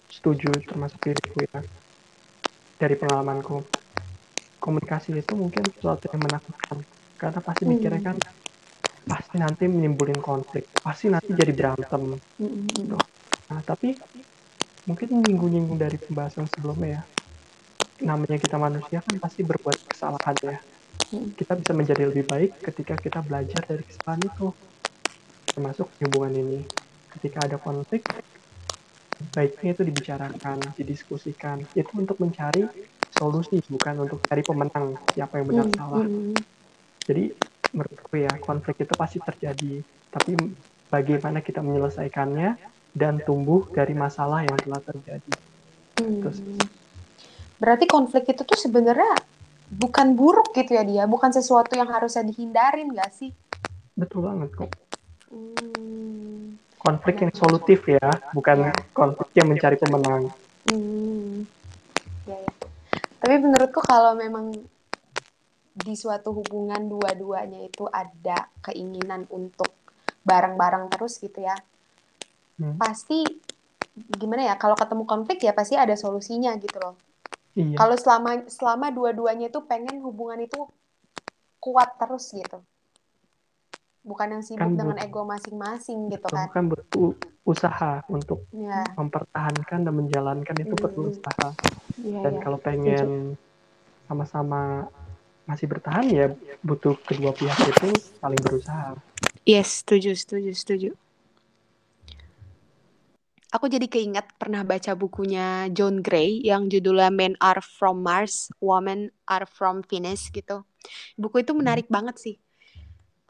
setuju 0.07 0.55
termasuk 0.62 1.03
diriku 1.03 1.42
ya. 1.42 1.59
Dari 2.79 2.95
pengalamanku 2.95 3.66
komunikasi 4.62 5.19
itu 5.19 5.35
mungkin 5.35 5.66
sesuatu 5.75 6.07
yang 6.11 6.23
menakutkan. 6.23 6.79
Karena 7.19 7.40
pasti 7.42 7.62
mikirnya 7.66 8.03
kan 8.03 8.16
pasti 9.07 9.42
nanti 9.42 9.66
menimbulkan 9.66 10.23
konflik. 10.23 10.71
Pasti 10.79 11.11
nanti 11.11 11.35
jadi 11.35 11.51
berantem. 11.51 12.14
Nah 13.51 13.61
tapi 13.66 13.99
mungkin 14.87 15.20
nyinggung-nyinggung 15.22 15.79
dari 15.79 15.99
pembahasan 15.99 16.46
sebelumnya 16.51 17.01
ya 17.01 17.03
namanya 18.07 18.38
kita 18.38 18.57
manusia 18.57 19.03
kan 19.03 19.16
pasti 19.18 19.42
berbuat 19.42 19.90
kesalahan 19.90 20.37
ya 20.40 20.57
hmm. 21.12 21.35
kita 21.35 21.53
bisa 21.59 21.72
menjadi 21.75 22.03
lebih 22.09 22.25
baik 22.25 22.62
ketika 22.62 22.94
kita 22.96 23.18
belajar 23.20 23.61
dari 23.66 23.83
kesalahan 23.83 24.22
itu 24.22 24.46
termasuk 25.51 25.90
hubungan 26.01 26.33
ini 26.33 26.61
ketika 27.12 27.44
ada 27.49 27.57
konflik 27.59 28.07
baiknya 29.33 29.72
itu 29.72 29.83
dibicarakan, 29.85 30.59
didiskusikan. 30.77 31.64
Itu 31.72 31.92
untuk 31.96 32.20
mencari 32.20 32.68
solusi, 33.12 33.61
bukan 33.68 34.05
untuk 34.05 34.20
cari 34.29 34.44
pemenang 34.44 34.96
siapa 35.16 35.40
yang 35.40 35.46
benar 35.49 35.66
hmm, 35.68 35.77
salah. 35.77 36.05
Hmm. 36.05 36.37
Jadi 37.07 37.25
menurutku 37.72 38.14
ya 38.16 38.33
konflik 38.40 38.77
itu 38.85 38.94
pasti 38.96 39.18
terjadi, 39.20 39.81
tapi 40.12 40.33
bagaimana 40.92 41.40
kita 41.40 41.64
menyelesaikannya 41.64 42.76
dan 42.97 43.21
tumbuh 43.21 43.69
dari 43.69 43.93
masalah 43.93 44.49
yang 44.49 44.57
telah 44.57 44.81
terjadi. 44.81 45.33
Hmm. 46.01 46.25
Terus, 46.25 46.41
Berarti 47.57 47.85
konflik 47.89 48.29
itu 48.33 48.45
tuh 48.45 48.57
sebenarnya 48.57 49.17
bukan 49.69 50.17
buruk 50.17 50.57
gitu 50.57 50.77
ya 50.77 50.85
dia, 50.85 51.05
bukan 51.05 51.33
sesuatu 51.33 51.77
yang 51.77 51.89
harusnya 51.89 52.25
dihindarin 52.25 52.93
gak 52.97 53.13
sih? 53.13 53.33
Betul 53.97 54.25
banget 54.29 54.53
kok. 54.57 54.73
Hmm 55.29 55.57
konflik 56.87 57.17
yang 57.19 57.33
solutif 57.35 57.83
ya, 57.91 58.07
bukan 58.31 58.71
ya. 58.71 58.73
konflik 58.95 59.31
yang 59.35 59.51
mencari 59.51 59.75
pemenang. 59.75 60.31
Hmm. 60.71 61.43
Ya, 62.31 62.39
ya. 62.39 62.53
Tapi 63.19 63.35
menurutku 63.43 63.83
kalau 63.83 64.15
memang 64.15 64.55
di 65.77 65.95
suatu 65.99 66.31
hubungan 66.31 66.87
dua-duanya 66.87 67.67
itu 67.67 67.91
ada 67.91 68.47
keinginan 68.63 69.27
untuk 69.35 69.75
bareng-bareng 70.23 70.87
terus 70.95 71.19
gitu 71.19 71.43
ya, 71.43 71.59
hmm. 72.61 72.77
pasti 72.77 73.25
gimana 73.97 74.53
ya? 74.53 74.55
Kalau 74.61 74.77
ketemu 74.77 75.05
konflik 75.09 75.40
ya 75.45 75.57
pasti 75.57 75.75
ada 75.77 75.97
solusinya 75.97 76.53
gitu 76.61 76.77
loh. 76.81 76.95
Iya. 77.57 77.77
Kalau 77.81 77.97
selama 77.97 78.45
selama 78.49 78.92
dua-duanya 78.92 79.49
itu 79.49 79.64
pengen 79.64 80.05
hubungan 80.05 80.45
itu 80.45 80.69
kuat 81.61 81.97
terus 81.99 82.31
gitu 82.31 82.61
bukan 84.07 84.38
yang 84.38 84.42
sibuk 84.47 84.62
kan 84.62 84.79
dengan 84.79 84.97
ego 85.03 85.27
masing-masing 85.27 86.07
gitu 86.14 86.31
kan 86.31 86.47
kan 86.55 86.71
butuh 86.71 87.19
usaha 87.42 88.07
untuk 88.07 88.47
ya. 88.55 88.87
mempertahankan 88.95 89.83
dan 89.83 89.95
menjalankan 89.95 90.57
itu 90.62 90.75
hmm. 90.79 90.83
perlu 90.87 91.11
usaha 91.11 91.49
ya, 91.99 92.23
dan 92.23 92.38
ya. 92.38 92.40
kalau 92.40 92.59
pengen 92.62 93.35
sama-sama 94.07 94.87
masih 95.42 95.66
bertahan 95.66 96.07
ya 96.07 96.31
butuh 96.62 96.95
kedua 97.03 97.35
pihak 97.35 97.59
itu 97.66 97.90
saling 98.23 98.38
berusaha 98.38 98.95
yes 99.42 99.83
setuju 99.83 100.14
setuju 100.14 100.55
setuju 100.55 100.90
aku 103.57 103.73
jadi 103.73 103.88
keinget 103.88 104.29
pernah 104.37 104.61
baca 104.61 104.92
bukunya 104.92 105.73
John 105.73 106.05
Gray 106.05 106.45
yang 106.45 106.69
judulnya 106.69 107.09
Men 107.09 107.35
Are 107.40 107.64
From 107.64 108.05
Mars, 108.05 108.53
Women 108.61 109.09
Are 109.25 109.49
From 109.49 109.81
Venus 109.88 110.29
gitu. 110.29 110.69
Buku 111.16 111.40
itu 111.40 111.57
menarik 111.57 111.88
hmm. 111.88 111.97
banget 111.97 112.16
sih 112.21 112.37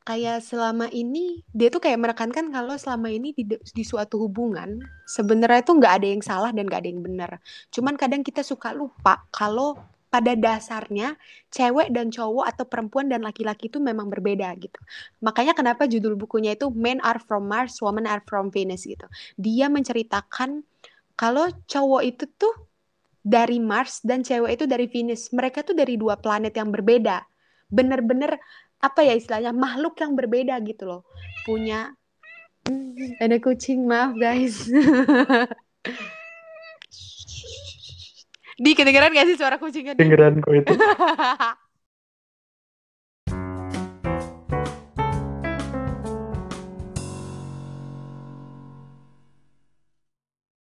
kayak 0.07 0.39
selama 0.39 0.87
ini 0.95 1.43
dia 1.51 1.67
tuh 1.67 1.83
kayak 1.83 1.99
menekankan 1.99 2.55
kalau 2.55 2.79
selama 2.79 3.11
ini 3.11 3.35
di, 3.35 3.43
di 3.43 3.83
suatu 3.83 4.23
hubungan 4.23 4.79
sebenarnya 5.11 5.67
tuh 5.67 5.83
nggak 5.83 5.95
ada 5.99 6.07
yang 6.07 6.23
salah 6.23 6.55
dan 6.55 6.71
nggak 6.71 6.81
ada 6.87 6.91
yang 6.95 7.03
benar. 7.03 7.31
Cuman 7.75 7.99
kadang 7.99 8.23
kita 8.23 8.47
suka 8.47 8.71
lupa 8.71 9.27
kalau 9.35 9.75
pada 10.17 10.33
dasarnya 10.33 11.21
cewek 11.53 11.93
dan 11.93 12.09
cowok 12.09 12.57
atau 12.57 12.65
perempuan 12.65 13.13
dan 13.13 13.21
laki-laki 13.21 13.69
itu 13.69 13.77
memang 13.77 14.09
berbeda 14.09 14.49
gitu. 14.57 14.81
Makanya 15.21 15.53
kenapa 15.53 15.85
judul 15.85 16.17
bukunya 16.17 16.57
itu 16.57 16.73
Men 16.73 17.05
Are 17.05 17.21
From 17.21 17.45
Mars, 17.45 17.77
Women 17.85 18.09
Are 18.09 18.25
From 18.25 18.49
Venus 18.49 18.89
gitu. 18.89 19.05
Dia 19.37 19.69
menceritakan 19.69 20.65
kalau 21.21 21.53
cowok 21.69 22.03
itu 22.09 22.25
tuh 22.41 22.57
dari 23.21 23.61
Mars 23.61 24.01
dan 24.01 24.25
cewek 24.25 24.57
itu 24.57 24.65
dari 24.65 24.89
Venus. 24.89 25.29
Mereka 25.37 25.69
tuh 25.69 25.77
dari 25.77 26.01
dua 26.01 26.17
planet 26.17 26.57
yang 26.57 26.73
berbeda. 26.73 27.21
Bener-bener 27.69 28.41
apa 28.81 29.01
ya 29.05 29.17
istilahnya 29.17 29.53
makhluk 29.57 29.97
yang 30.01 30.13
berbeda 30.13 30.57
gitu 30.65 30.85
loh 30.85 31.03
punya 31.49 31.97
hmm, 32.69 33.19
ada 33.23 33.37
kucing 33.41 33.89
maaf 33.89 34.13
guys 34.17 34.69
di 38.57 38.73
kedengeran 38.73 39.13
gak 39.13 39.29
sih 39.29 39.37
suara 39.37 39.61
kucingnya 39.61 39.93
kedengeran 39.93 40.41
kok 40.41 40.53
itu 40.57 40.73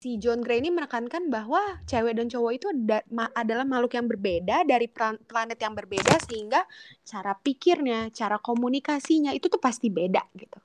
si 0.01 0.17
John 0.17 0.41
Gray 0.41 0.65
ini 0.65 0.73
menekankan 0.73 1.29
bahwa 1.29 1.61
cewek 1.85 2.17
dan 2.17 2.25
cowok 2.25 2.51
itu 2.57 2.67
da 2.73 3.05
adalah 3.37 3.61
makhluk 3.61 3.93
yang 3.93 4.09
berbeda 4.09 4.65
dari 4.65 4.89
planet 4.89 5.61
yang 5.61 5.77
berbeda 5.77 6.17
sehingga 6.25 6.65
cara 7.05 7.37
pikirnya, 7.37 8.09
cara 8.09 8.41
komunikasinya 8.41 9.29
itu 9.29 9.45
tuh 9.45 9.61
pasti 9.61 9.93
beda 9.93 10.25
gitu. 10.33 10.57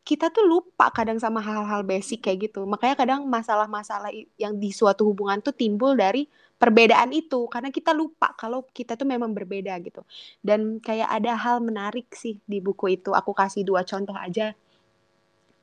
Kita 0.00 0.32
tuh 0.32 0.48
lupa 0.48 0.88
kadang 0.88 1.20
sama 1.20 1.44
hal-hal 1.44 1.84
basic 1.84 2.24
kayak 2.24 2.48
gitu. 2.48 2.64
Makanya 2.64 2.96
kadang 2.96 3.20
masalah-masalah 3.28 4.08
yang 4.40 4.56
di 4.56 4.72
suatu 4.72 5.04
hubungan 5.04 5.44
tuh 5.44 5.52
timbul 5.52 5.92
dari 5.92 6.24
perbedaan 6.58 7.14
itu 7.14 7.46
karena 7.46 7.70
kita 7.70 7.94
lupa 7.94 8.34
kalau 8.34 8.66
kita 8.74 8.98
tuh 8.98 9.06
memang 9.06 9.30
berbeda 9.30 9.78
gitu. 9.80 10.02
Dan 10.42 10.82
kayak 10.82 11.08
ada 11.08 11.38
hal 11.38 11.62
menarik 11.62 12.10
sih 12.12 12.42
di 12.44 12.58
buku 12.58 12.98
itu. 12.98 13.14
Aku 13.14 13.30
kasih 13.32 13.62
dua 13.62 13.86
contoh 13.86 14.18
aja 14.18 14.52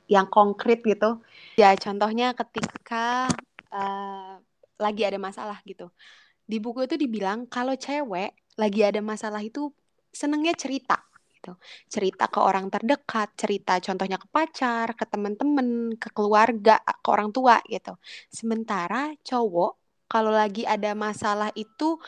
yang 0.08 0.26
konkret 0.32 0.80
gitu. 0.82 1.20
Ya 1.60 1.76
contohnya 1.76 2.32
ketika 2.32 3.28
uh, 3.70 4.40
lagi 4.80 5.02
ada 5.04 5.20
masalah 5.20 5.60
gitu. 5.68 5.92
Di 6.48 6.56
buku 6.62 6.88
itu 6.88 6.96
dibilang 6.96 7.44
kalau 7.46 7.76
cewek 7.76 8.32
lagi 8.56 8.80
ada 8.80 9.04
masalah 9.04 9.44
itu 9.44 9.68
senengnya 10.08 10.56
cerita 10.56 10.96
gitu. 11.36 11.52
Cerita 11.92 12.26
ke 12.32 12.40
orang 12.40 12.72
terdekat, 12.72 13.36
cerita 13.36 13.76
contohnya 13.84 14.16
ke 14.16 14.26
pacar, 14.32 14.96
ke 14.96 15.04
teman-teman, 15.04 15.94
ke 16.00 16.08
keluarga, 16.16 16.80
ke 16.80 17.08
orang 17.12 17.30
tua 17.36 17.60
gitu. 17.68 17.94
Sementara 18.32 19.12
cowok 19.20 19.85
kalau 20.06 20.30
lagi 20.30 20.62
ada 20.66 20.94
masalah 20.94 21.50
itu 21.58 21.98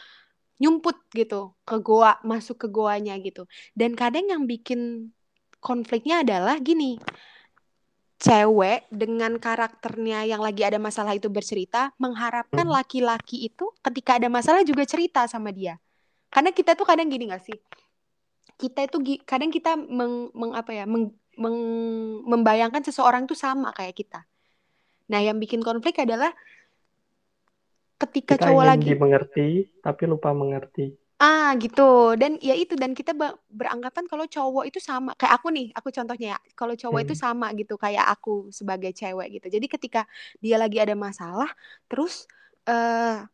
nyumput 0.58 0.98
gitu 1.14 1.54
ke 1.62 1.78
goa, 1.78 2.18
masuk 2.26 2.66
ke 2.66 2.68
goanya 2.70 3.14
gitu. 3.22 3.46
Dan 3.78 3.94
kadang 3.94 4.26
yang 4.26 4.46
bikin 4.46 5.10
konfliknya 5.58 6.22
adalah 6.22 6.58
gini 6.58 6.98
cewek 8.18 8.90
dengan 8.90 9.38
karakternya 9.38 10.26
yang 10.26 10.42
lagi 10.42 10.66
ada 10.66 10.82
masalah 10.82 11.14
itu 11.14 11.30
bercerita 11.30 11.94
mengharapkan 12.02 12.66
hmm. 12.66 12.74
laki-laki 12.74 13.46
itu 13.46 13.70
ketika 13.78 14.18
ada 14.18 14.26
masalah 14.26 14.66
juga 14.66 14.82
cerita 14.82 15.22
sama 15.30 15.54
dia 15.54 15.78
karena 16.34 16.50
kita 16.50 16.74
tuh 16.74 16.82
kadang 16.82 17.06
gini 17.06 17.30
gak 17.30 17.46
sih 17.46 17.54
kita 18.58 18.90
itu 18.90 19.22
kadang 19.22 19.54
kita 19.54 19.78
meng, 19.78 20.34
meng 20.34 20.50
apa 20.58 20.74
ya 20.74 20.82
meng, 20.82 21.14
meng, 21.38 21.58
membayangkan 22.26 22.82
seseorang 22.82 23.30
tuh 23.30 23.38
sama 23.38 23.70
kayak 23.70 23.94
kita 23.94 24.26
nah 25.06 25.22
yang 25.22 25.38
bikin 25.38 25.62
konflik 25.62 26.02
adalah 26.02 26.34
ketika 27.98 28.38
kita 28.38 28.54
cowok 28.54 28.62
ingin 28.62 28.70
lagi 28.70 28.88
dimengerti 28.94 29.48
tapi 29.82 30.02
lupa 30.06 30.30
mengerti. 30.30 30.94
Ah 31.18 31.50
gitu. 31.58 32.14
Dan 32.14 32.38
ya 32.38 32.54
itu 32.54 32.78
dan 32.78 32.94
kita 32.94 33.10
beranggapan 33.50 34.06
kalau 34.06 34.24
cowok 34.30 34.64
itu 34.70 34.78
sama. 34.78 35.18
Kayak 35.18 35.42
aku 35.42 35.50
nih 35.50 35.66
aku 35.74 35.90
contohnya 35.90 36.38
ya. 36.38 36.40
Kalau 36.54 36.78
cowok 36.78 36.98
hmm. 37.02 37.06
itu 37.10 37.14
sama 37.18 37.46
gitu 37.58 37.74
kayak 37.74 38.06
aku 38.06 38.54
sebagai 38.54 38.94
cewek 38.94 39.42
gitu. 39.42 39.46
Jadi 39.50 39.66
ketika 39.66 40.06
dia 40.38 40.56
lagi 40.62 40.78
ada 40.78 40.94
masalah 40.94 41.50
terus 41.90 42.30
uh, 42.70 43.26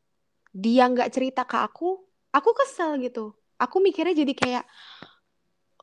dia 0.57 0.85
nggak 0.89 1.13
cerita 1.13 1.45
ke 1.45 1.61
aku 1.61 2.01
aku 2.33 2.51
kesel 2.57 2.97
gitu. 3.05 3.37
Aku 3.61 3.85
mikirnya 3.85 4.17
jadi 4.17 4.33
kayak 4.33 4.65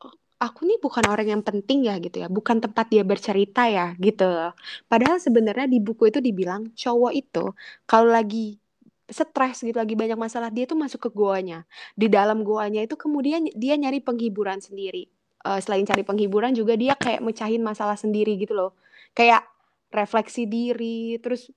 oh, 0.02 0.14
aku 0.42 0.66
nih 0.66 0.82
bukan 0.82 1.06
orang 1.06 1.38
yang 1.38 1.44
penting 1.46 1.86
ya 1.86 2.02
gitu 2.02 2.18
ya. 2.26 2.28
Bukan 2.34 2.66
tempat 2.66 2.90
dia 2.90 3.06
bercerita 3.06 3.70
ya 3.70 3.94
gitu. 4.02 4.26
Padahal 4.90 5.22
sebenarnya 5.22 5.70
di 5.70 5.78
buku 5.78 6.10
itu 6.10 6.18
dibilang 6.18 6.74
cowok 6.74 7.14
itu 7.14 7.54
kalau 7.86 8.10
lagi 8.10 8.58
stres 9.12 9.62
gitu 9.62 9.76
lagi 9.76 9.94
banyak 9.94 10.16
masalah 10.16 10.48
dia 10.48 10.64
tuh 10.64 10.80
masuk 10.80 11.08
ke 11.08 11.10
goanya. 11.12 11.68
Di 11.94 12.08
dalam 12.08 12.42
goanya 12.48 12.82
itu 12.82 12.96
kemudian 12.96 13.46
dia 13.54 13.76
nyari 13.76 14.00
penghiburan 14.00 14.64
sendiri. 14.64 15.12
Uh, 15.42 15.60
selain 15.60 15.84
cari 15.84 16.02
penghiburan 16.08 16.56
juga 16.56 16.80
dia 16.80 16.96
kayak 16.96 17.20
mecahin 17.22 17.62
masalah 17.62 18.00
sendiri 18.00 18.40
gitu 18.40 18.56
loh. 18.56 18.72
Kayak 19.12 19.46
refleksi 19.92 20.48
diri 20.48 21.20
terus 21.20 21.52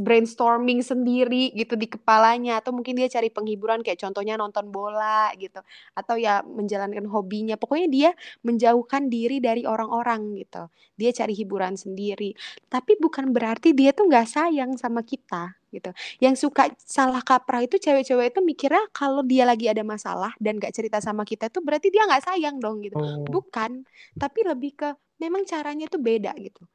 brainstorming 0.00 0.80
sendiri 0.80 1.52
gitu 1.56 1.76
di 1.76 1.88
kepalanya. 1.88 2.60
Atau 2.60 2.76
mungkin 2.76 2.96
dia 2.96 3.08
cari 3.08 3.32
penghiburan 3.32 3.80
kayak 3.80 4.00
contohnya 4.00 4.36
nonton 4.36 4.68
bola 4.68 5.32
gitu. 5.40 5.60
Atau 5.96 6.20
ya 6.20 6.44
menjalankan 6.44 7.08
hobinya. 7.08 7.56
Pokoknya 7.56 7.88
dia 7.88 8.10
menjauhkan 8.44 9.08
diri 9.08 9.40
dari 9.40 9.64
orang-orang 9.64 10.36
gitu. 10.40 10.68
Dia 11.00 11.10
cari 11.16 11.32
hiburan 11.32 11.80
sendiri. 11.80 12.36
Tapi 12.68 13.00
bukan 13.00 13.32
berarti 13.32 13.72
dia 13.72 13.96
tuh 13.96 14.10
nggak 14.10 14.26
sayang 14.28 14.74
sama 14.76 15.00
kita 15.06 15.59
gitu. 15.70 15.90
Yang 16.18 16.46
suka 16.46 16.68
salah 16.82 17.22
kaprah 17.22 17.62
itu 17.64 17.78
cewek-cewek 17.78 18.34
itu 18.34 18.40
mikirnya 18.42 18.82
kalau 18.90 19.22
dia 19.22 19.46
lagi 19.46 19.70
ada 19.70 19.86
masalah 19.86 20.34
dan 20.42 20.58
gak 20.58 20.74
cerita 20.74 20.98
sama 20.98 21.22
kita 21.22 21.48
tuh 21.48 21.62
berarti 21.62 21.88
dia 21.88 22.04
nggak 22.04 22.26
sayang 22.26 22.58
dong 22.58 22.82
gitu. 22.82 22.98
Oh. 22.98 23.22
bukan 23.26 23.86
tapi 24.18 24.42
lebih 24.42 24.74
ke 24.76 24.88
memang 25.22 25.46
caranya 25.46 25.86
tuh 25.86 26.02
beda 26.02 26.34
gitu. 26.42 26.66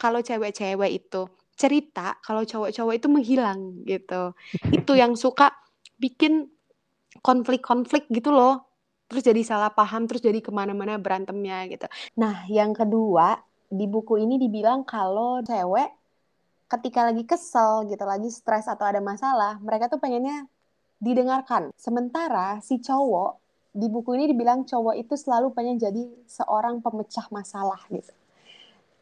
Kalau 0.00 0.24
cewek-cewek 0.24 0.90
itu 0.96 1.28
cerita 1.60 2.16
kalau 2.24 2.40
cowok-cowok 2.48 2.94
itu 2.96 3.06
menghilang 3.12 3.84
gitu. 3.84 4.32
Itu 4.72 4.96
yang 4.96 5.12
suka 5.12 5.52
bikin 6.00 6.48
konflik-konflik 7.20 8.08
gitu 8.08 8.32
loh. 8.32 8.64
Terus 9.10 9.26
jadi 9.26 9.42
salah 9.44 9.74
paham 9.74 10.08
terus 10.08 10.24
jadi 10.24 10.40
ke 10.40 10.48
mana-mana 10.48 10.96
berantemnya 10.96 11.68
gitu. 11.68 11.84
Nah 12.16 12.48
yang 12.48 12.72
kedua 12.72 13.36
di 13.68 13.84
buku 13.84 14.18
ini 14.24 14.40
dibilang 14.40 14.82
kalau 14.88 15.44
cewek 15.44 15.99
ketika 16.70 17.10
lagi 17.10 17.26
kesel 17.26 17.90
gitu 17.90 18.04
lagi 18.06 18.30
stres 18.30 18.70
atau 18.70 18.86
ada 18.86 19.02
masalah 19.02 19.58
mereka 19.58 19.90
tuh 19.90 19.98
pengennya 19.98 20.46
didengarkan 21.02 21.74
sementara 21.74 22.62
si 22.62 22.78
cowok 22.78 23.42
di 23.74 23.86
buku 23.90 24.14
ini 24.18 24.30
dibilang 24.30 24.62
cowok 24.62 24.94
itu 24.98 25.14
selalu 25.18 25.50
pengen 25.50 25.78
jadi 25.78 26.06
seorang 26.30 26.78
pemecah 26.78 27.26
masalah 27.34 27.82
gitu 27.90 28.14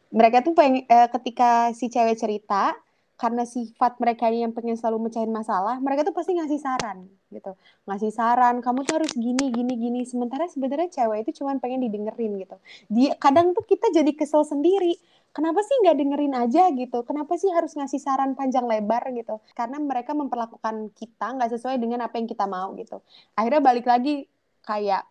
mereka 0.09 0.41
tuh 0.41 0.57
pengen 0.57 0.85
uh, 0.89 1.07
ketika 1.13 1.69
si 1.77 1.89
cewek 1.89 2.17
cerita 2.17 2.73
karena 3.19 3.43
sifat 3.43 3.99
mereka 3.99 4.31
yang 4.31 4.55
pengen 4.55 4.79
selalu 4.79 5.11
mecahin 5.11 5.27
masalah, 5.27 5.75
mereka 5.83 6.07
tuh 6.07 6.15
pasti 6.15 6.39
ngasih 6.39 6.55
saran 6.55 7.03
gitu. 7.35 7.51
Ngasih 7.83 8.15
saran, 8.15 8.63
kamu 8.63 8.87
tuh 8.87 9.03
harus 9.03 9.11
gini 9.11 9.51
gini 9.51 9.75
gini. 9.75 10.01
Sementara 10.07 10.47
sebenarnya 10.47 10.87
cewek 10.87 11.27
itu 11.27 11.43
cuma 11.43 11.51
pengen 11.59 11.83
didengerin 11.83 12.39
gitu. 12.39 12.55
Dia 12.87 13.19
kadang 13.19 13.51
tuh 13.51 13.67
kita 13.67 13.91
jadi 13.91 14.15
kesel 14.15 14.47
sendiri. 14.47 14.95
Kenapa 15.29 15.61
sih 15.61 15.75
nggak 15.85 15.97
dengerin 15.97 16.33
aja 16.33 16.63
gitu? 16.73 17.05
Kenapa 17.05 17.37
sih 17.37 17.53
harus 17.53 17.77
ngasih 17.77 18.01
saran 18.01 18.33
panjang 18.33 18.65
lebar 18.65 19.13
gitu? 19.13 19.37
Karena 19.53 19.77
mereka 19.77 20.17
memperlakukan 20.17 20.89
kita 20.97 21.37
nggak 21.37 21.53
sesuai 21.53 21.77
dengan 21.77 22.01
apa 22.01 22.17
yang 22.17 22.25
kita 22.25 22.49
mau 22.49 22.73
gitu. 22.73 22.97
Akhirnya 23.37 23.61
balik 23.61 23.85
lagi 23.85 24.25
kayak 24.65 25.05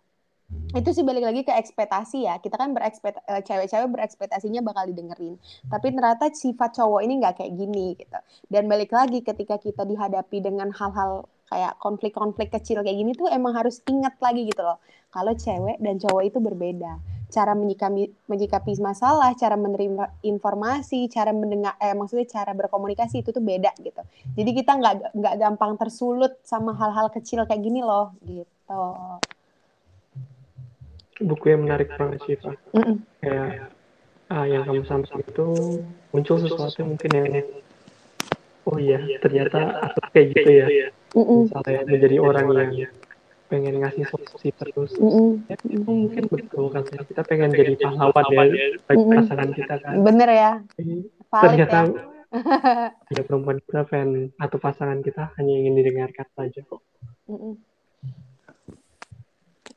itu 0.49 0.91
sih 0.97 1.05
balik 1.05 1.23
lagi 1.23 1.47
ke 1.47 1.53
ekspektasi 1.55 2.27
ya. 2.27 2.43
Kita 2.43 2.59
kan 2.59 2.75
berekspet 2.75 3.21
uh, 3.31 3.41
cewek-cewek 3.47 3.89
berekspektasinya 3.95 4.59
bakal 4.65 4.91
didengerin. 4.91 5.39
Tapi 5.71 5.87
ternyata 5.95 6.35
sifat 6.35 6.75
cowok 6.75 7.01
ini 7.07 7.15
nggak 7.23 7.35
kayak 7.39 7.53
gini 7.55 7.87
gitu. 7.95 8.19
Dan 8.51 8.67
balik 8.67 8.91
lagi 8.91 9.23
ketika 9.23 9.61
kita 9.61 9.87
dihadapi 9.87 10.43
dengan 10.43 10.75
hal-hal 10.75 11.31
kayak 11.49 11.79
konflik-konflik 11.79 12.53
kecil 12.53 12.83
kayak 12.83 12.99
gini 12.99 13.15
tuh 13.15 13.31
emang 13.31 13.55
harus 13.55 13.81
ingat 13.87 14.19
lagi 14.19 14.51
gitu 14.51 14.67
loh. 14.67 14.83
Kalau 15.15 15.33
cewek 15.37 15.79
dan 15.79 15.97
cowok 16.03 16.23
itu 16.27 16.39
berbeda 16.43 17.18
cara 17.29 17.53
menyikapi 17.53 18.09
menyikapi 18.25 18.73
masalah 18.81 19.37
cara 19.37 19.53
menerima 19.53 20.25
informasi 20.25 21.13
cara 21.13 21.29
mendengar 21.37 21.77
eh 21.77 21.93
maksudnya 21.93 22.25
cara 22.25 22.57
berkomunikasi 22.57 23.21
itu 23.21 23.37
tuh 23.37 23.45
beda 23.45 23.77
gitu 23.85 24.01
jadi 24.33 24.51
kita 24.57 24.73
nggak 24.81 24.95
nggak 25.13 25.35
gampang 25.37 25.77
tersulut 25.77 26.41
sama 26.41 26.73
hal-hal 26.73 27.13
kecil 27.13 27.45
kayak 27.45 27.61
gini 27.61 27.85
loh 27.85 28.17
gitu 28.25 28.81
buku 31.21 31.45
yang 31.53 31.69
menarik 31.69 31.93
banget 32.01 32.19
sih 32.25 32.37
pak 32.41 32.57
mm 32.73 32.81
-mm. 32.81 32.97
kayak 33.21 33.69
ah, 34.33 34.45
yang 34.49 34.65
kamu 34.65 34.83
sampaikan 34.89 35.21
itu 35.21 35.47
muncul 36.17 36.37
sesuatu 36.41 36.77
yang 36.81 36.91
mungkin 36.97 37.11
yang 37.13 37.27
oh 38.65 38.79
iya 38.81 38.99
ternyata 39.21 39.93
aku 39.93 40.01
kayak 40.17 40.27
gitu 40.33 40.51
ya 40.51 40.67
mm 41.13 41.21
-mm. 41.21 41.41
misalnya 41.45 41.81
menjadi 41.85 42.17
orang 42.25 42.47
yang 42.57 42.73
pengen 43.49 43.81
ngasih 43.81 44.05
solusi 44.13 44.53
terus. 44.55 44.93
Mm 45.01 45.11
-mm. 45.11 45.29
Ya, 45.49 45.57
itu 45.67 45.89
mungkin 45.89 46.25
betul 46.29 46.69
kan 46.69 46.85
kita 46.85 47.23
pengen 47.25 47.51
jadi 47.51 47.75
pahlawan 47.81 48.49
ya. 48.53 48.77
bagi 48.85 49.01
mm 49.01 49.09
-mm. 49.09 49.19
pasangan 49.25 49.51
kita 49.57 49.75
kan. 49.81 49.95
Bener 50.05 50.29
ya. 50.29 50.53
Valid 50.77 51.43
ternyata 51.43 51.77
ya. 51.89 52.05
ya 53.17 53.23
perempuan 53.25 53.57
kita 53.65 53.89
pengen 53.89 54.37
atau 54.37 54.61
pasangan 54.61 55.01
kita 55.01 55.33
hanya 55.41 55.55
ingin 55.65 55.75
didengarkan 55.81 56.29
saja 56.37 56.61
kok. 56.63 56.85
Mm 57.27 57.41
-mm 57.41 57.55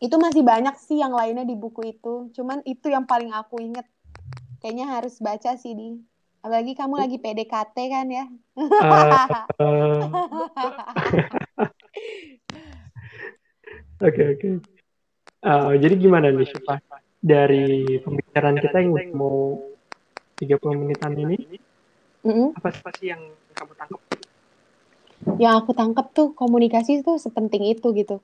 itu 0.01 0.17
masih 0.17 0.41
banyak 0.41 0.73
sih 0.81 0.97
yang 0.97 1.13
lainnya 1.13 1.45
di 1.45 1.53
buku 1.53 1.93
itu. 1.93 2.33
Cuman 2.33 2.65
itu 2.65 2.89
yang 2.89 3.05
paling 3.05 3.29
aku 3.37 3.61
inget. 3.61 3.85
Kayaknya 4.57 4.97
harus 4.97 5.21
baca 5.21 5.53
sih 5.53 5.77
di 5.77 6.01
apalagi 6.41 6.73
kamu 6.73 6.97
lagi 6.97 7.21
PDKT 7.21 7.77
kan 7.77 8.09
ya 8.09 8.25
oke 14.01 14.23
oke. 14.37 14.49
Uh, 15.41 15.73
jadi 15.77 15.93
gimana 15.97 16.29
nih 16.29 16.45
Syifa 16.49 16.77
dari 17.21 17.97
pembicaraan 18.01 18.57
kita 18.57 18.77
yang 18.81 19.13
mau 19.13 19.57
30 20.37 20.57
menitan 20.81 21.13
ini 21.17 21.37
apa 22.53 22.69
sih 22.97 23.09
yang 23.09 23.21
kamu 23.57 23.73
tangkap? 23.73 24.01
Yang 25.37 25.53
aku 25.61 25.71
tangkap 25.73 26.05
tuh 26.13 26.27
komunikasi 26.37 27.01
tuh 27.01 27.17
sepenting 27.17 27.65
itu 27.69 27.93
gitu. 27.97 28.21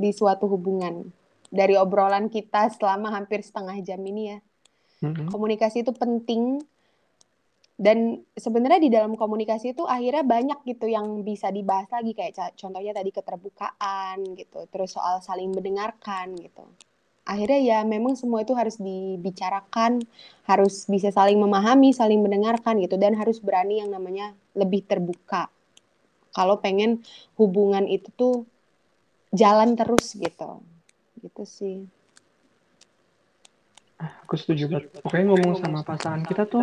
Di 0.00 0.12
suatu 0.12 0.48
hubungan. 0.48 1.04
Dari 1.52 1.76
obrolan 1.76 2.32
kita 2.32 2.72
selama 2.72 3.12
hampir 3.12 3.44
setengah 3.44 3.76
jam 3.84 4.00
ini 4.00 4.36
ya. 4.36 4.38
Mm-hmm. 5.04 5.28
komunikasi 5.28 5.84
itu 5.84 5.92
penting 5.92 6.64
dan 7.74 8.22
sebenarnya 8.38 8.80
di 8.86 8.90
dalam 8.90 9.18
komunikasi 9.18 9.74
itu 9.74 9.82
akhirnya 9.82 10.22
banyak 10.22 10.62
gitu 10.62 10.86
yang 10.86 11.26
bisa 11.26 11.50
dibahas 11.50 11.90
lagi 11.90 12.14
kayak 12.14 12.54
contohnya 12.54 12.94
tadi 12.94 13.10
keterbukaan 13.10 14.22
gitu 14.38 14.70
terus 14.70 14.94
soal 14.94 15.18
saling 15.18 15.50
mendengarkan 15.50 16.38
gitu. 16.38 16.62
Akhirnya 17.26 17.58
ya 17.58 17.78
memang 17.82 18.14
semua 18.14 18.46
itu 18.46 18.54
harus 18.54 18.78
dibicarakan 18.78 20.06
harus 20.46 20.86
bisa 20.86 21.10
saling 21.10 21.40
memahami 21.40 21.90
saling 21.90 22.22
mendengarkan 22.22 22.78
gitu 22.78 22.94
dan 22.94 23.18
harus 23.18 23.42
berani 23.42 23.82
yang 23.82 23.90
namanya 23.90 24.38
lebih 24.54 24.86
terbuka. 24.86 25.50
Kalau 26.30 26.62
pengen 26.62 27.02
hubungan 27.34 27.90
itu 27.90 28.06
tuh 28.14 28.46
jalan 29.34 29.74
terus 29.74 30.14
gitu. 30.14 30.62
Gitu 31.18 31.42
sih. 31.42 31.78
Ah, 33.98 34.14
aku 34.22 34.38
setuju 34.38 34.70
banget. 34.70 34.94
Pokoknya 35.02 35.24
ngomong 35.34 35.54
sama 35.58 35.80
pasangan 35.82 36.22
kita 36.22 36.46
tuh 36.46 36.62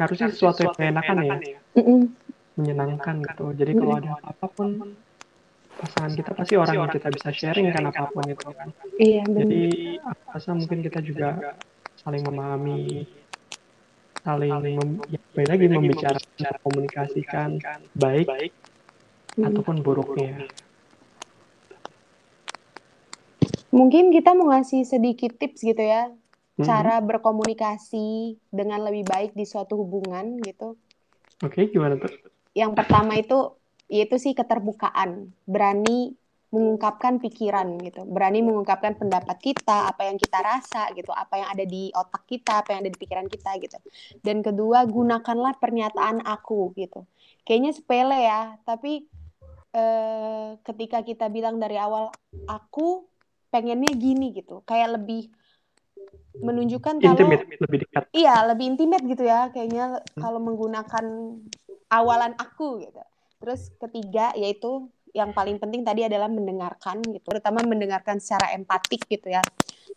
harusnya 0.00 0.28
sesuatu 0.32 0.64
yang 0.64 0.74
menyenangkan 0.76 1.16
ya. 1.24 1.58
menyenangkan 2.56 3.14
gitu. 3.24 3.44
Jadi 3.56 3.72
kalau 3.76 3.94
ada 3.96 4.12
apa 4.20 4.46
pun 4.52 4.68
pasangan 5.80 6.12
kita 6.12 6.30
pasti 6.36 6.54
orang 6.60 6.76
yang 6.76 6.92
kita 6.92 7.08
bisa 7.08 7.28
sharing 7.32 7.72
kan 7.72 7.88
apa 7.88 8.04
pun 8.12 8.24
itu 8.28 8.48
kan. 8.52 8.68
Iya 9.00 9.22
jadi 9.24 9.62
aku 10.04 10.24
rasa 10.36 10.50
mungkin 10.52 10.78
kita 10.84 11.00
juga 11.00 11.56
saling 12.00 12.22
memahami 12.24 13.08
saling 14.20 14.52
mem, 14.76 14.90
ya, 15.08 15.44
lagi 15.48 15.66
membicarakan 15.68 16.54
komunikasikan 16.60 17.48
baik 17.96 18.28
ataupun 19.40 19.80
buruknya. 19.80 20.44
Mungkin 23.70 24.10
kita 24.12 24.34
mau 24.36 24.50
ngasih 24.52 24.84
sedikit 24.84 25.38
tips 25.40 25.62
gitu 25.64 25.80
ya 25.80 26.12
hmm. 26.60 26.68
cara 26.68 27.00
berkomunikasi 27.00 28.38
dengan 28.52 28.84
lebih 28.84 29.08
baik 29.08 29.32
di 29.32 29.44
suatu 29.48 29.80
hubungan 29.80 30.38
gitu. 30.44 30.76
Oke, 31.40 31.64
okay, 31.64 31.72
gimana 31.72 31.96
tuh? 31.96 32.12
Yang 32.52 32.72
pertama 32.76 33.16
itu 33.16 33.56
yaitu 33.90 34.22
sih 34.22 34.38
keterbukaan, 34.38 35.34
berani 35.50 36.14
mengungkapkan 36.50 37.22
pikiran 37.22 37.78
gitu, 37.78 38.02
berani 38.10 38.42
mengungkapkan 38.42 38.98
pendapat 38.98 39.38
kita, 39.38 39.86
apa 39.86 40.10
yang 40.10 40.18
kita 40.18 40.38
rasa 40.42 40.90
gitu, 40.98 41.14
apa 41.14 41.38
yang 41.38 41.48
ada 41.50 41.62
di 41.62 41.94
otak 41.94 42.26
kita, 42.26 42.66
apa 42.66 42.74
yang 42.74 42.86
ada 42.86 42.90
di 42.90 42.98
pikiran 42.98 43.26
kita 43.30 43.54
gitu. 43.62 43.78
Dan 44.18 44.42
kedua, 44.42 44.82
gunakanlah 44.86 45.58
pernyataan 45.62 46.26
aku 46.26 46.74
gitu. 46.74 47.06
Kayaknya 47.46 47.70
sepele 47.70 48.18
ya, 48.26 48.58
tapi 48.66 49.06
eh, 49.74 50.48
ketika 50.66 51.06
kita 51.06 51.30
bilang 51.30 51.62
dari 51.62 51.78
awal 51.78 52.10
aku 52.50 53.06
pengennya 53.54 53.94
gini 53.94 54.34
gitu, 54.34 54.66
kayak 54.66 54.98
lebih 54.98 55.30
menunjukkan 56.38 57.02
kalau 57.02 57.18
intimate, 57.18 57.44
lebih 57.58 57.78
dekat. 57.86 58.02
Iya, 58.14 58.34
lebih 58.48 58.64
intimate 58.74 59.04
gitu 59.04 59.24
ya 59.26 59.50
kayaknya 59.50 60.00
hmm. 60.00 60.20
kalau 60.20 60.38
menggunakan 60.38 61.04
awalan 61.90 62.32
aku 62.38 62.86
gitu. 62.86 63.02
Terus 63.40 63.72
ketiga 63.80 64.32
yaitu 64.38 64.88
yang 65.10 65.34
paling 65.34 65.58
penting 65.58 65.82
tadi 65.82 66.06
adalah 66.06 66.30
mendengarkan 66.30 67.02
gitu, 67.02 67.26
terutama 67.26 67.66
mendengarkan 67.66 68.22
secara 68.22 68.54
empatik 68.54 69.02
gitu 69.10 69.26
ya. 69.26 69.42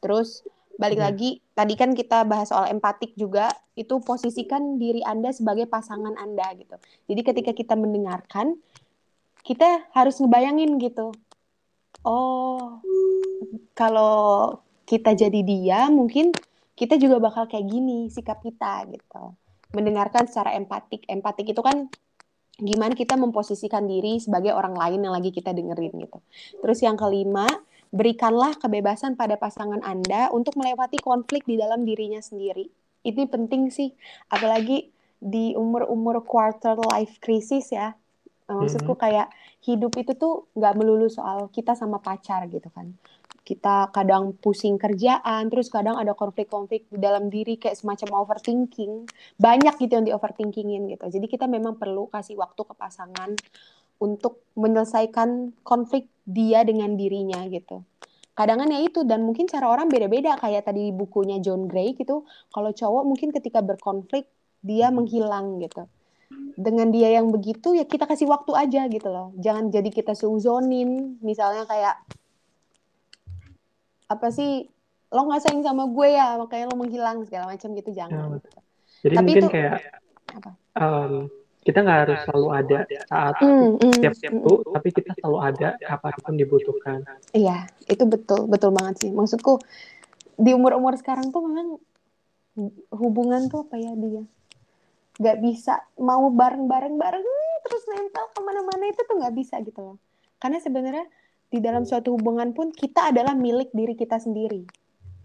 Terus 0.01 0.41
balik 0.73 0.97
hmm. 0.97 1.05
lagi 1.05 1.29
tadi 1.53 1.73
kan 1.77 1.93
kita 1.93 2.25
bahas 2.25 2.49
soal 2.49 2.65
empatik 2.73 3.13
juga 3.13 3.53
itu 3.77 4.01
posisikan 4.01 4.81
diri 4.81 5.05
Anda 5.05 5.29
sebagai 5.29 5.69
pasangan 5.69 6.17
Anda 6.17 6.49
gitu. 6.57 6.75
Jadi 7.13 7.21
ketika 7.21 7.51
kita 7.53 7.77
mendengarkan 7.77 8.57
kita 9.43 9.91
harus 9.93 10.17
ngebayangin 10.17 10.79
gitu. 10.79 11.13
Oh, 12.03 12.81
kalau 13.77 14.62
kita 14.83 15.15
jadi 15.15 15.41
dia 15.43 15.87
mungkin 15.87 16.35
kita 16.73 16.97
juga 16.97 17.21
bakal 17.21 17.45
kayak 17.45 17.69
gini 17.69 18.09
sikap 18.09 18.41
kita 18.41 18.89
gitu. 18.89 19.37
Mendengarkan 19.73 20.29
secara 20.29 20.57
empatik. 20.57 21.05
Empatik 21.09 21.53
itu 21.53 21.61
kan 21.61 21.89
gimana 22.57 22.93
kita 22.93 23.17
memposisikan 23.17 23.89
diri 23.89 24.21
sebagai 24.21 24.53
orang 24.53 24.77
lain 24.77 25.05
yang 25.05 25.13
lagi 25.13 25.33
kita 25.33 25.53
dengerin 25.53 25.93
gitu. 26.01 26.19
Terus 26.61 26.79
yang 26.85 26.97
kelima 26.97 27.49
berikanlah 27.93 28.57
kebebasan 28.57 29.13
pada 29.13 29.37
pasangan 29.37 29.81
anda 29.85 30.29
untuk 30.33 30.57
melewati 30.57 30.97
konflik 31.01 31.45
di 31.45 31.57
dalam 31.57 31.85
dirinya 31.85 32.21
sendiri. 32.21 32.69
Ini 33.05 33.29
penting 33.29 33.69
sih 33.69 33.93
apalagi 34.33 34.89
di 35.23 35.53
umur-umur 35.53 36.25
quarter 36.25 36.77
life 36.93 37.21
crisis 37.21 37.69
ya. 37.69 37.93
Maksudku 38.43 38.97
mm-hmm. 38.97 39.05
kayak 39.07 39.27
hidup 39.63 39.95
itu 39.95 40.11
tuh 40.19 40.51
nggak 40.53 40.73
melulu 40.75 41.07
soal 41.07 41.47
kita 41.47 41.73
sama 41.79 42.03
pacar 42.03 42.43
gitu 42.51 42.67
kan 42.75 42.91
kita 43.43 43.91
kadang 43.91 44.39
pusing 44.39 44.79
kerjaan, 44.79 45.51
terus 45.51 45.67
kadang 45.67 45.99
ada 45.99 46.15
konflik-konflik 46.15 46.87
di 46.87 46.95
dalam 46.95 47.27
diri 47.27 47.59
kayak 47.59 47.75
semacam 47.75 48.23
overthinking. 48.23 49.03
Banyak 49.35 49.75
gitu 49.83 49.91
yang 49.99 50.07
di 50.07 50.15
overthinkingin 50.15 50.87
gitu. 50.95 51.05
Jadi 51.11 51.27
kita 51.27 51.51
memang 51.51 51.75
perlu 51.75 52.07
kasih 52.07 52.39
waktu 52.39 52.63
ke 52.63 52.73
pasangan 52.73 53.35
untuk 53.99 54.47
menyelesaikan 54.55 55.59
konflik 55.67 56.07
dia 56.23 56.63
dengan 56.63 56.95
dirinya 56.95 57.43
gitu. 57.51 57.83
Kadang 58.33 58.65
ya 58.65 58.81
itu 58.81 59.05
dan 59.05 59.21
mungkin 59.21 59.45
cara 59.45 59.69
orang 59.69 59.91
beda-beda 59.91 60.39
kayak 60.41 60.65
tadi 60.65 60.89
bukunya 60.89 61.37
John 61.37 61.69
Gray 61.69 61.93
gitu. 61.93 62.25
Kalau 62.49 62.73
cowok 62.73 63.03
mungkin 63.05 63.29
ketika 63.29 63.61
berkonflik 63.61 64.25
dia 64.63 64.89
menghilang 64.89 65.61
gitu. 65.61 65.85
Dengan 66.57 66.89
dia 66.89 67.13
yang 67.13 67.29
begitu 67.29 67.77
ya 67.77 67.85
kita 67.85 68.09
kasih 68.09 68.25
waktu 68.25 68.57
aja 68.57 68.89
gitu 68.89 69.05
loh. 69.11 69.35
Jangan 69.37 69.69
jadi 69.69 69.85
kita 69.91 70.17
seuzonin 70.17 71.21
misalnya 71.21 71.69
kayak 71.69 72.01
apa 74.13 74.27
sih 74.29 74.67
lo 75.13 75.29
nggak 75.29 75.41
sayang 75.45 75.61
sama 75.61 75.85
gue 75.85 76.07
ya 76.09 76.37
makanya 76.41 76.65
lo 76.73 76.75
menghilang 76.77 77.21
segala 77.29 77.53
macam 77.53 77.69
gitu 77.77 77.91
jangan. 77.93 78.41
Ya, 78.41 78.61
Jadi 79.05 79.15
Tapi 79.15 79.25
mungkin 79.29 79.43
itu, 79.45 79.53
kayak 79.53 79.73
apa? 80.33 80.51
Um, 80.73 81.13
kita 81.63 81.79
nggak 81.79 81.99
harus 82.03 82.19
selalu 82.27 82.47
ada 82.51 82.77
saat 83.07 83.35
mm, 83.39 83.71
mm, 83.79 83.93
tiap 84.03 84.13
tiap 84.19 84.33
mm, 84.35 84.43
mm, 84.43 84.73
tapi 84.75 84.89
kita 84.91 85.11
selalu 85.15 85.37
ada 85.39 85.69
kapan 85.79 86.13
pun 86.19 86.33
dibutuhkan. 86.35 86.99
Iya, 87.31 87.71
itu 87.87 88.03
betul 88.03 88.51
betul 88.51 88.75
banget 88.75 89.07
sih. 89.07 89.11
Maksudku 89.13 89.63
di 90.35 90.51
umur 90.51 90.75
umur 90.75 90.97
sekarang 90.99 91.31
tuh 91.31 91.45
memang 91.45 91.79
hubungan 92.93 93.49
tuh 93.49 93.65
apa 93.65 93.81
ya 93.81 93.93
dia 93.97 94.23
nggak 95.13 95.37
bisa 95.41 95.77
mau 96.01 96.25
bareng 96.33 96.65
bareng 96.65 96.95
bareng 96.97 97.25
terus 97.63 97.83
nempel 97.89 98.25
ke 98.33 98.39
mana-mana 98.41 98.83
itu 98.89 99.01
tuh 99.05 99.15
nggak 99.21 99.33
bisa 99.37 99.61
gitu 99.63 99.79
loh. 99.79 99.97
Karena 100.41 100.59
sebenarnya 100.59 101.05
di 101.53 101.61
dalam 101.61 101.85
suatu 101.85 102.17
hubungan 102.17 102.49
pun 102.57 102.73
kita 102.73 103.13
adalah 103.13 103.37
milik 103.37 103.69
diri 103.77 103.93
kita 103.93 104.17
sendiri. 104.17 104.65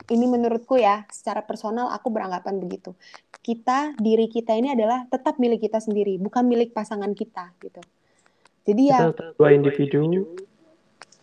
Ini 0.08 0.24
menurutku 0.28 0.76
ya, 0.76 1.08
secara 1.08 1.40
personal 1.40 1.88
aku 1.88 2.12
beranggapan 2.12 2.60
begitu. 2.60 2.92
Kita, 3.40 3.96
diri 3.96 4.28
kita 4.28 4.52
ini 4.52 4.76
adalah 4.76 5.08
tetap 5.08 5.40
milik 5.40 5.64
kita 5.64 5.80
sendiri, 5.80 6.20
bukan 6.20 6.44
milik 6.44 6.76
pasangan 6.76 7.16
kita 7.16 7.56
gitu. 7.64 7.80
Jadi 8.68 8.82
ya 8.92 9.08
dua 9.40 9.56
individu 9.56 10.04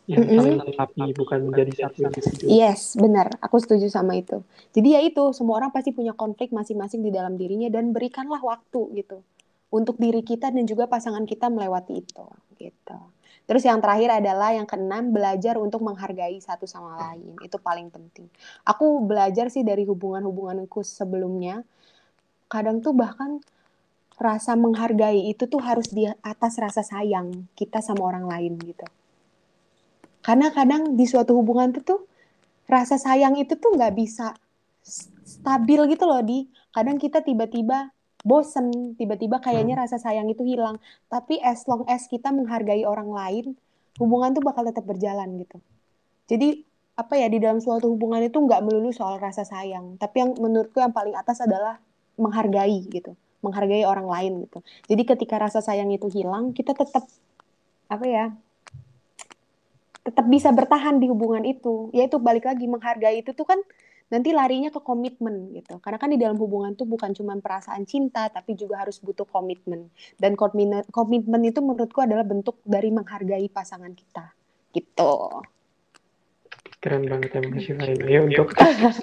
yang 0.09 0.25
saling 0.25 0.57
melengkapi, 0.61 1.13
bukan 1.17 1.39
menjadi 1.49 1.85
satu 1.85 1.97
individu. 2.09 2.45
Yes, 2.49 2.97
benar. 2.97 3.29
Aku 3.41 3.57
setuju 3.57 3.89
sama 3.89 4.17
itu. 4.17 4.41
Jadi 4.73 4.97
ya 4.97 5.01
itu, 5.01 5.33
semua 5.33 5.61
orang 5.61 5.73
pasti 5.73 5.93
punya 5.93 6.13
konflik 6.13 6.53
masing-masing 6.53 7.05
di 7.05 7.13
dalam 7.13 7.37
dirinya 7.37 7.69
dan 7.73 7.89
berikanlah 7.93 8.41
waktu 8.41 9.01
gitu 9.01 9.21
untuk 9.73 9.97
diri 9.97 10.21
kita 10.21 10.53
dan 10.53 10.65
juga 10.69 10.85
pasangan 10.85 11.25
kita 11.25 11.49
melewati 11.49 12.05
itu 12.05 12.25
gitu. 12.61 12.97
Terus 13.45 13.61
yang 13.61 13.77
terakhir 13.77 14.09
adalah 14.21 14.57
yang 14.57 14.65
keenam 14.65 15.13
belajar 15.13 15.61
untuk 15.61 15.85
menghargai 15.85 16.41
satu 16.41 16.65
sama 16.65 16.97
lain. 16.97 17.37
Itu 17.45 17.61
paling 17.61 17.93
penting. 17.93 18.25
Aku 18.65 19.05
belajar 19.05 19.53
sih 19.53 19.61
dari 19.61 19.85
hubungan-hubunganku 19.85 20.81
sebelumnya. 20.81 21.61
Kadang 22.49 22.81
tuh 22.81 22.97
bahkan 22.97 23.37
rasa 24.17 24.57
menghargai 24.57 25.29
itu 25.29 25.45
tuh 25.45 25.61
harus 25.61 25.91
di 25.93 26.09
atas 26.09 26.57
rasa 26.57 26.81
sayang 26.81 27.45
kita 27.53 27.85
sama 27.85 28.01
orang 28.09 28.25
lain 28.25 28.57
gitu. 28.65 28.85
Karena 30.25 30.49
kadang 30.49 30.97
di 30.97 31.05
suatu 31.05 31.37
hubungan 31.37 31.69
tuh 31.69 31.83
tuh 31.85 32.01
rasa 32.65 32.97
sayang 32.97 33.37
itu 33.37 33.53
tuh 33.61 33.77
nggak 33.77 33.93
bisa 33.93 34.33
stabil 35.25 35.81
gitu 35.93 36.05
loh 36.09 36.21
di 36.21 36.49
kadang 36.73 36.97
kita 36.97 37.21
tiba-tiba 37.21 37.93
bosen 38.25 38.97
tiba-tiba 38.97 39.37
kayaknya 39.37 39.77
hmm. 39.77 39.83
rasa 39.85 40.01
sayang 40.01 40.25
itu 40.27 40.41
hilang. 40.41 40.81
Tapi 41.07 41.37
as 41.45 41.63
long 41.69 41.85
as 41.85 42.09
kita 42.09 42.33
menghargai 42.33 42.81
orang 42.83 43.13
lain 43.13 43.45
hubungan 44.01 44.33
tuh 44.33 44.43
bakal 44.43 44.65
tetap 44.65 44.83
berjalan 44.83 45.39
gitu. 45.39 45.61
Jadi 46.25 46.65
apa 46.97 47.13
ya 47.21 47.29
di 47.29 47.37
dalam 47.37 47.61
suatu 47.61 47.85
hubungan 47.91 48.25
itu 48.25 48.41
nggak 48.41 48.65
melulu 48.65 48.89
soal 48.89 49.21
rasa 49.21 49.45
sayang. 49.45 50.01
Tapi 50.01 50.25
yang 50.25 50.31
menurutku 50.41 50.81
yang 50.81 50.91
paling 50.91 51.13
atas 51.13 51.45
adalah 51.45 51.77
menghargai 52.17 52.81
gitu. 52.89 53.13
Menghargai 53.45 53.85
orang 53.85 54.09
lain 54.09 54.49
gitu. 54.49 54.65
Jadi 54.89 55.03
ketika 55.05 55.37
rasa 55.37 55.61
sayang 55.61 55.93
itu 55.93 56.09
hilang 56.09 56.49
kita 56.51 56.73
tetap 56.73 57.05
apa 57.85 58.05
ya 58.09 58.25
tetap 60.01 60.25
bisa 60.25 60.49
bertahan 60.49 60.97
di 60.97 61.05
hubungan 61.13 61.45
itu. 61.45 61.93
Yaitu 61.93 62.17
balik 62.17 62.49
lagi 62.49 62.65
menghargai 62.65 63.21
itu 63.21 63.37
tuh 63.37 63.45
kan 63.45 63.61
nanti 64.05 64.29
larinya 64.31 64.69
ke 64.69 64.81
komitmen 64.81 65.49
gitu. 65.57 65.81
Karena 65.81 65.97
kan 65.97 66.09
di 66.13 66.19
dalam 66.21 66.37
hubungan 66.37 66.77
tuh 66.77 66.85
bukan 66.85 67.11
cuma 67.17 67.33
perasaan 67.41 67.89
cinta, 67.89 68.29
tapi 68.29 68.53
juga 68.53 68.85
harus 68.85 69.01
butuh 69.01 69.25
komitmen. 69.25 69.89
Dan 70.21 70.37
komitmen, 70.37 70.85
komitmen 70.93 71.41
itu 71.49 71.59
menurutku 71.65 72.05
adalah 72.05 72.21
bentuk 72.21 72.61
dari 72.61 72.93
menghargai 72.93 73.49
pasangan 73.49 73.91
kita. 73.97 74.33
Gitu. 74.69 75.13
Keren 76.81 77.09
banget 77.09 77.33
ya, 77.33 77.41
Mbak 77.41 77.61
Syifa 77.65 77.85
ini 77.89 78.13
ya 78.13 78.19
untuk 78.21 78.53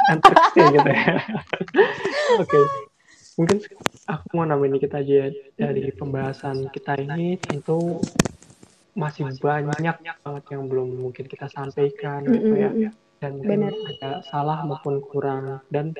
antriknya 0.06 0.66
gitu 0.78 0.90
ya. 0.90 1.14
Oke. 2.38 2.46
Okay. 2.46 2.64
Mungkin 3.32 3.56
aku 4.06 4.24
mau 4.36 4.44
nambahin 4.44 4.76
dikit 4.76 4.92
aja 4.92 5.32
dari 5.56 5.88
pembahasan 5.90 6.68
kita 6.68 7.00
ini 7.00 7.40
tentu 7.40 7.98
masih 8.92 9.24
banyak 9.40 9.96
banget 10.04 10.44
yang 10.52 10.68
belum 10.68 11.00
mungkin 11.00 11.24
kita 11.24 11.48
sampaikan 11.48 12.28
mm 12.28 12.28
-hmm. 12.28 12.36
gitu 12.36 12.54
ya 12.60 12.92
dan 13.22 13.38
Benar. 13.38 13.70
ada 13.70 14.10
salah 14.26 14.66
maupun 14.66 14.98
kurang. 14.98 15.62
Dan 15.70 15.94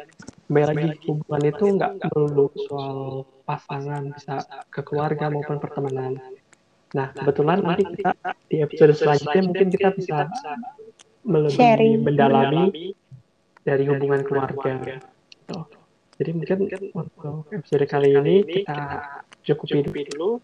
kembali 0.51 0.67
lagi 0.75 1.07
hubungan 1.07 1.43
itu 1.47 1.65
nggak 1.79 1.93
perlu 2.11 2.51
soal 2.67 3.23
pasangan 3.47 4.11
bisa 4.11 4.43
ke 4.75 4.83
keluarga 4.83 5.31
maupun 5.31 5.63
pertemanan. 5.63 6.19
nah 6.93 7.09
kebetulan 7.09 7.65
nanti 7.65 7.89
kita 7.89 8.13
di 8.53 8.61
episode 8.61 8.93
selanjutnya 8.93 9.43
mungkin 9.49 9.69
kita 9.73 9.97
bisa 9.97 10.29
lebih 11.25 12.05
mendalami 12.05 12.93
dari 13.65 13.89
hubungan 13.89 14.21
keluarga. 14.29 15.01
gitu. 15.01 15.59
jadi 16.21 16.31
mungkin 16.37 16.59
untuk 16.93 17.49
episode 17.49 17.89
kali 17.89 18.13
ini 18.13 18.45
kita 18.45 19.09
cukupi 19.41 19.89
dulu. 19.89 20.37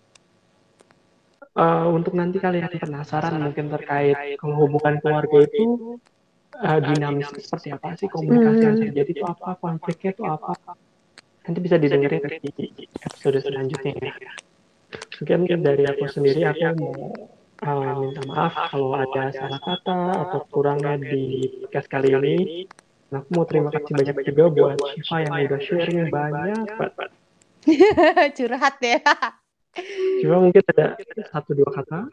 uh, 1.53 1.85
untuk 1.93 2.17
nanti 2.17 2.41
kalian 2.41 2.73
penasaran 2.81 3.45
mungkin 3.45 3.69
terkait 3.69 4.41
kalau 4.41 4.57
hubungan 4.65 5.05
keluarga 5.05 5.45
itu 5.45 6.01
uh, 6.63 6.79
dinamis 6.83 7.31
seperti 7.31 7.75
apa 7.75 7.95
sih 7.95 8.09
komunikasi 8.11 8.63
yang 8.63 8.77
terjadi? 8.83 9.11
itu 9.15 9.25
apa? 9.25 9.59
Konfliknya 9.59 10.11
itu 10.15 10.25
apa? 10.27 10.53
nanti 11.49 11.65
bisa 11.65 11.81
didengerin 11.81 12.21
di 12.45 12.85
episode 13.01 13.41
selanjutnya 13.41 13.97
ya. 13.97 15.35
mungkin 15.41 15.65
dari 15.65 15.89
aku 15.89 16.05
sendiri 16.05 16.45
aku 16.45 16.77
mau 16.77 16.93
uh, 17.65 17.95
minta 18.05 18.21
maaf 18.29 18.53
kalau 18.69 18.93
ada 18.93 19.33
salah 19.33 19.57
kata 19.57 20.29
atau 20.29 20.45
kurangnya 20.53 21.01
di 21.01 21.49
podcast 21.65 21.89
kali 21.89 22.13
ini. 22.13 22.69
nah, 23.09 23.25
aku 23.25 23.29
mau 23.33 23.49
terima 23.49 23.73
kasih 23.73 23.97
banyak 23.97 24.17
juga 24.29 24.45
buat 24.53 24.77
Shiva 24.93 25.17
yang 25.25 25.33
udah 25.49 25.61
sharing 25.65 26.13
banyak 26.13 26.65
curhat 28.37 28.77
ya. 28.85 29.01
Coba 30.21 30.37
mungkin 30.45 30.63
ada 30.77 31.01
satu 31.33 31.57
dua 31.57 31.73
kata 31.73 32.13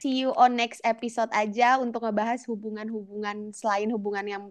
see 0.00 0.24
you 0.24 0.32
on 0.32 0.56
next 0.56 0.80
episode 0.82 1.28
aja 1.36 1.76
untuk 1.76 2.08
ngebahas 2.08 2.40
hubungan-hubungan 2.48 3.52
selain 3.52 3.92
hubungan 3.92 4.24
yang 4.24 4.44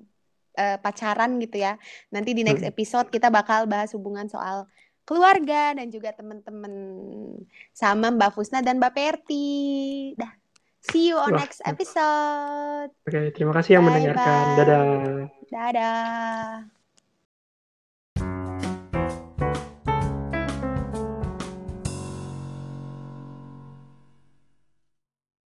uh, 0.56 0.78
pacaran 0.78 1.42
gitu 1.42 1.58
ya. 1.58 1.82
Nanti 2.14 2.38
di 2.38 2.46
next 2.46 2.62
hmm. 2.62 2.72
episode 2.72 3.10
kita 3.10 3.34
bakal 3.34 3.66
bahas 3.66 3.90
hubungan 3.98 4.30
soal 4.30 4.70
keluarga 5.10 5.74
dan 5.74 5.90
juga 5.90 6.14
teman-teman 6.14 6.74
sama 7.74 8.14
Mbak 8.14 8.30
Fusna 8.38 8.62
dan 8.62 8.78
Mbak 8.78 8.94
Perti. 8.94 9.50
Dah. 10.14 10.38
See 10.80 11.12
you 11.12 11.18
on 11.20 11.36
Wah. 11.36 11.44
next 11.44 11.60
episode. 11.66 12.94
Oke, 13.04 13.34
terima 13.36 13.52
kasih 13.58 13.82
yang 13.82 13.84
bye 13.84 14.00
mendengarkan. 14.00 14.44
Bye. 14.46 14.58
Dadah. 14.64 14.84
Dadah. 15.50 16.79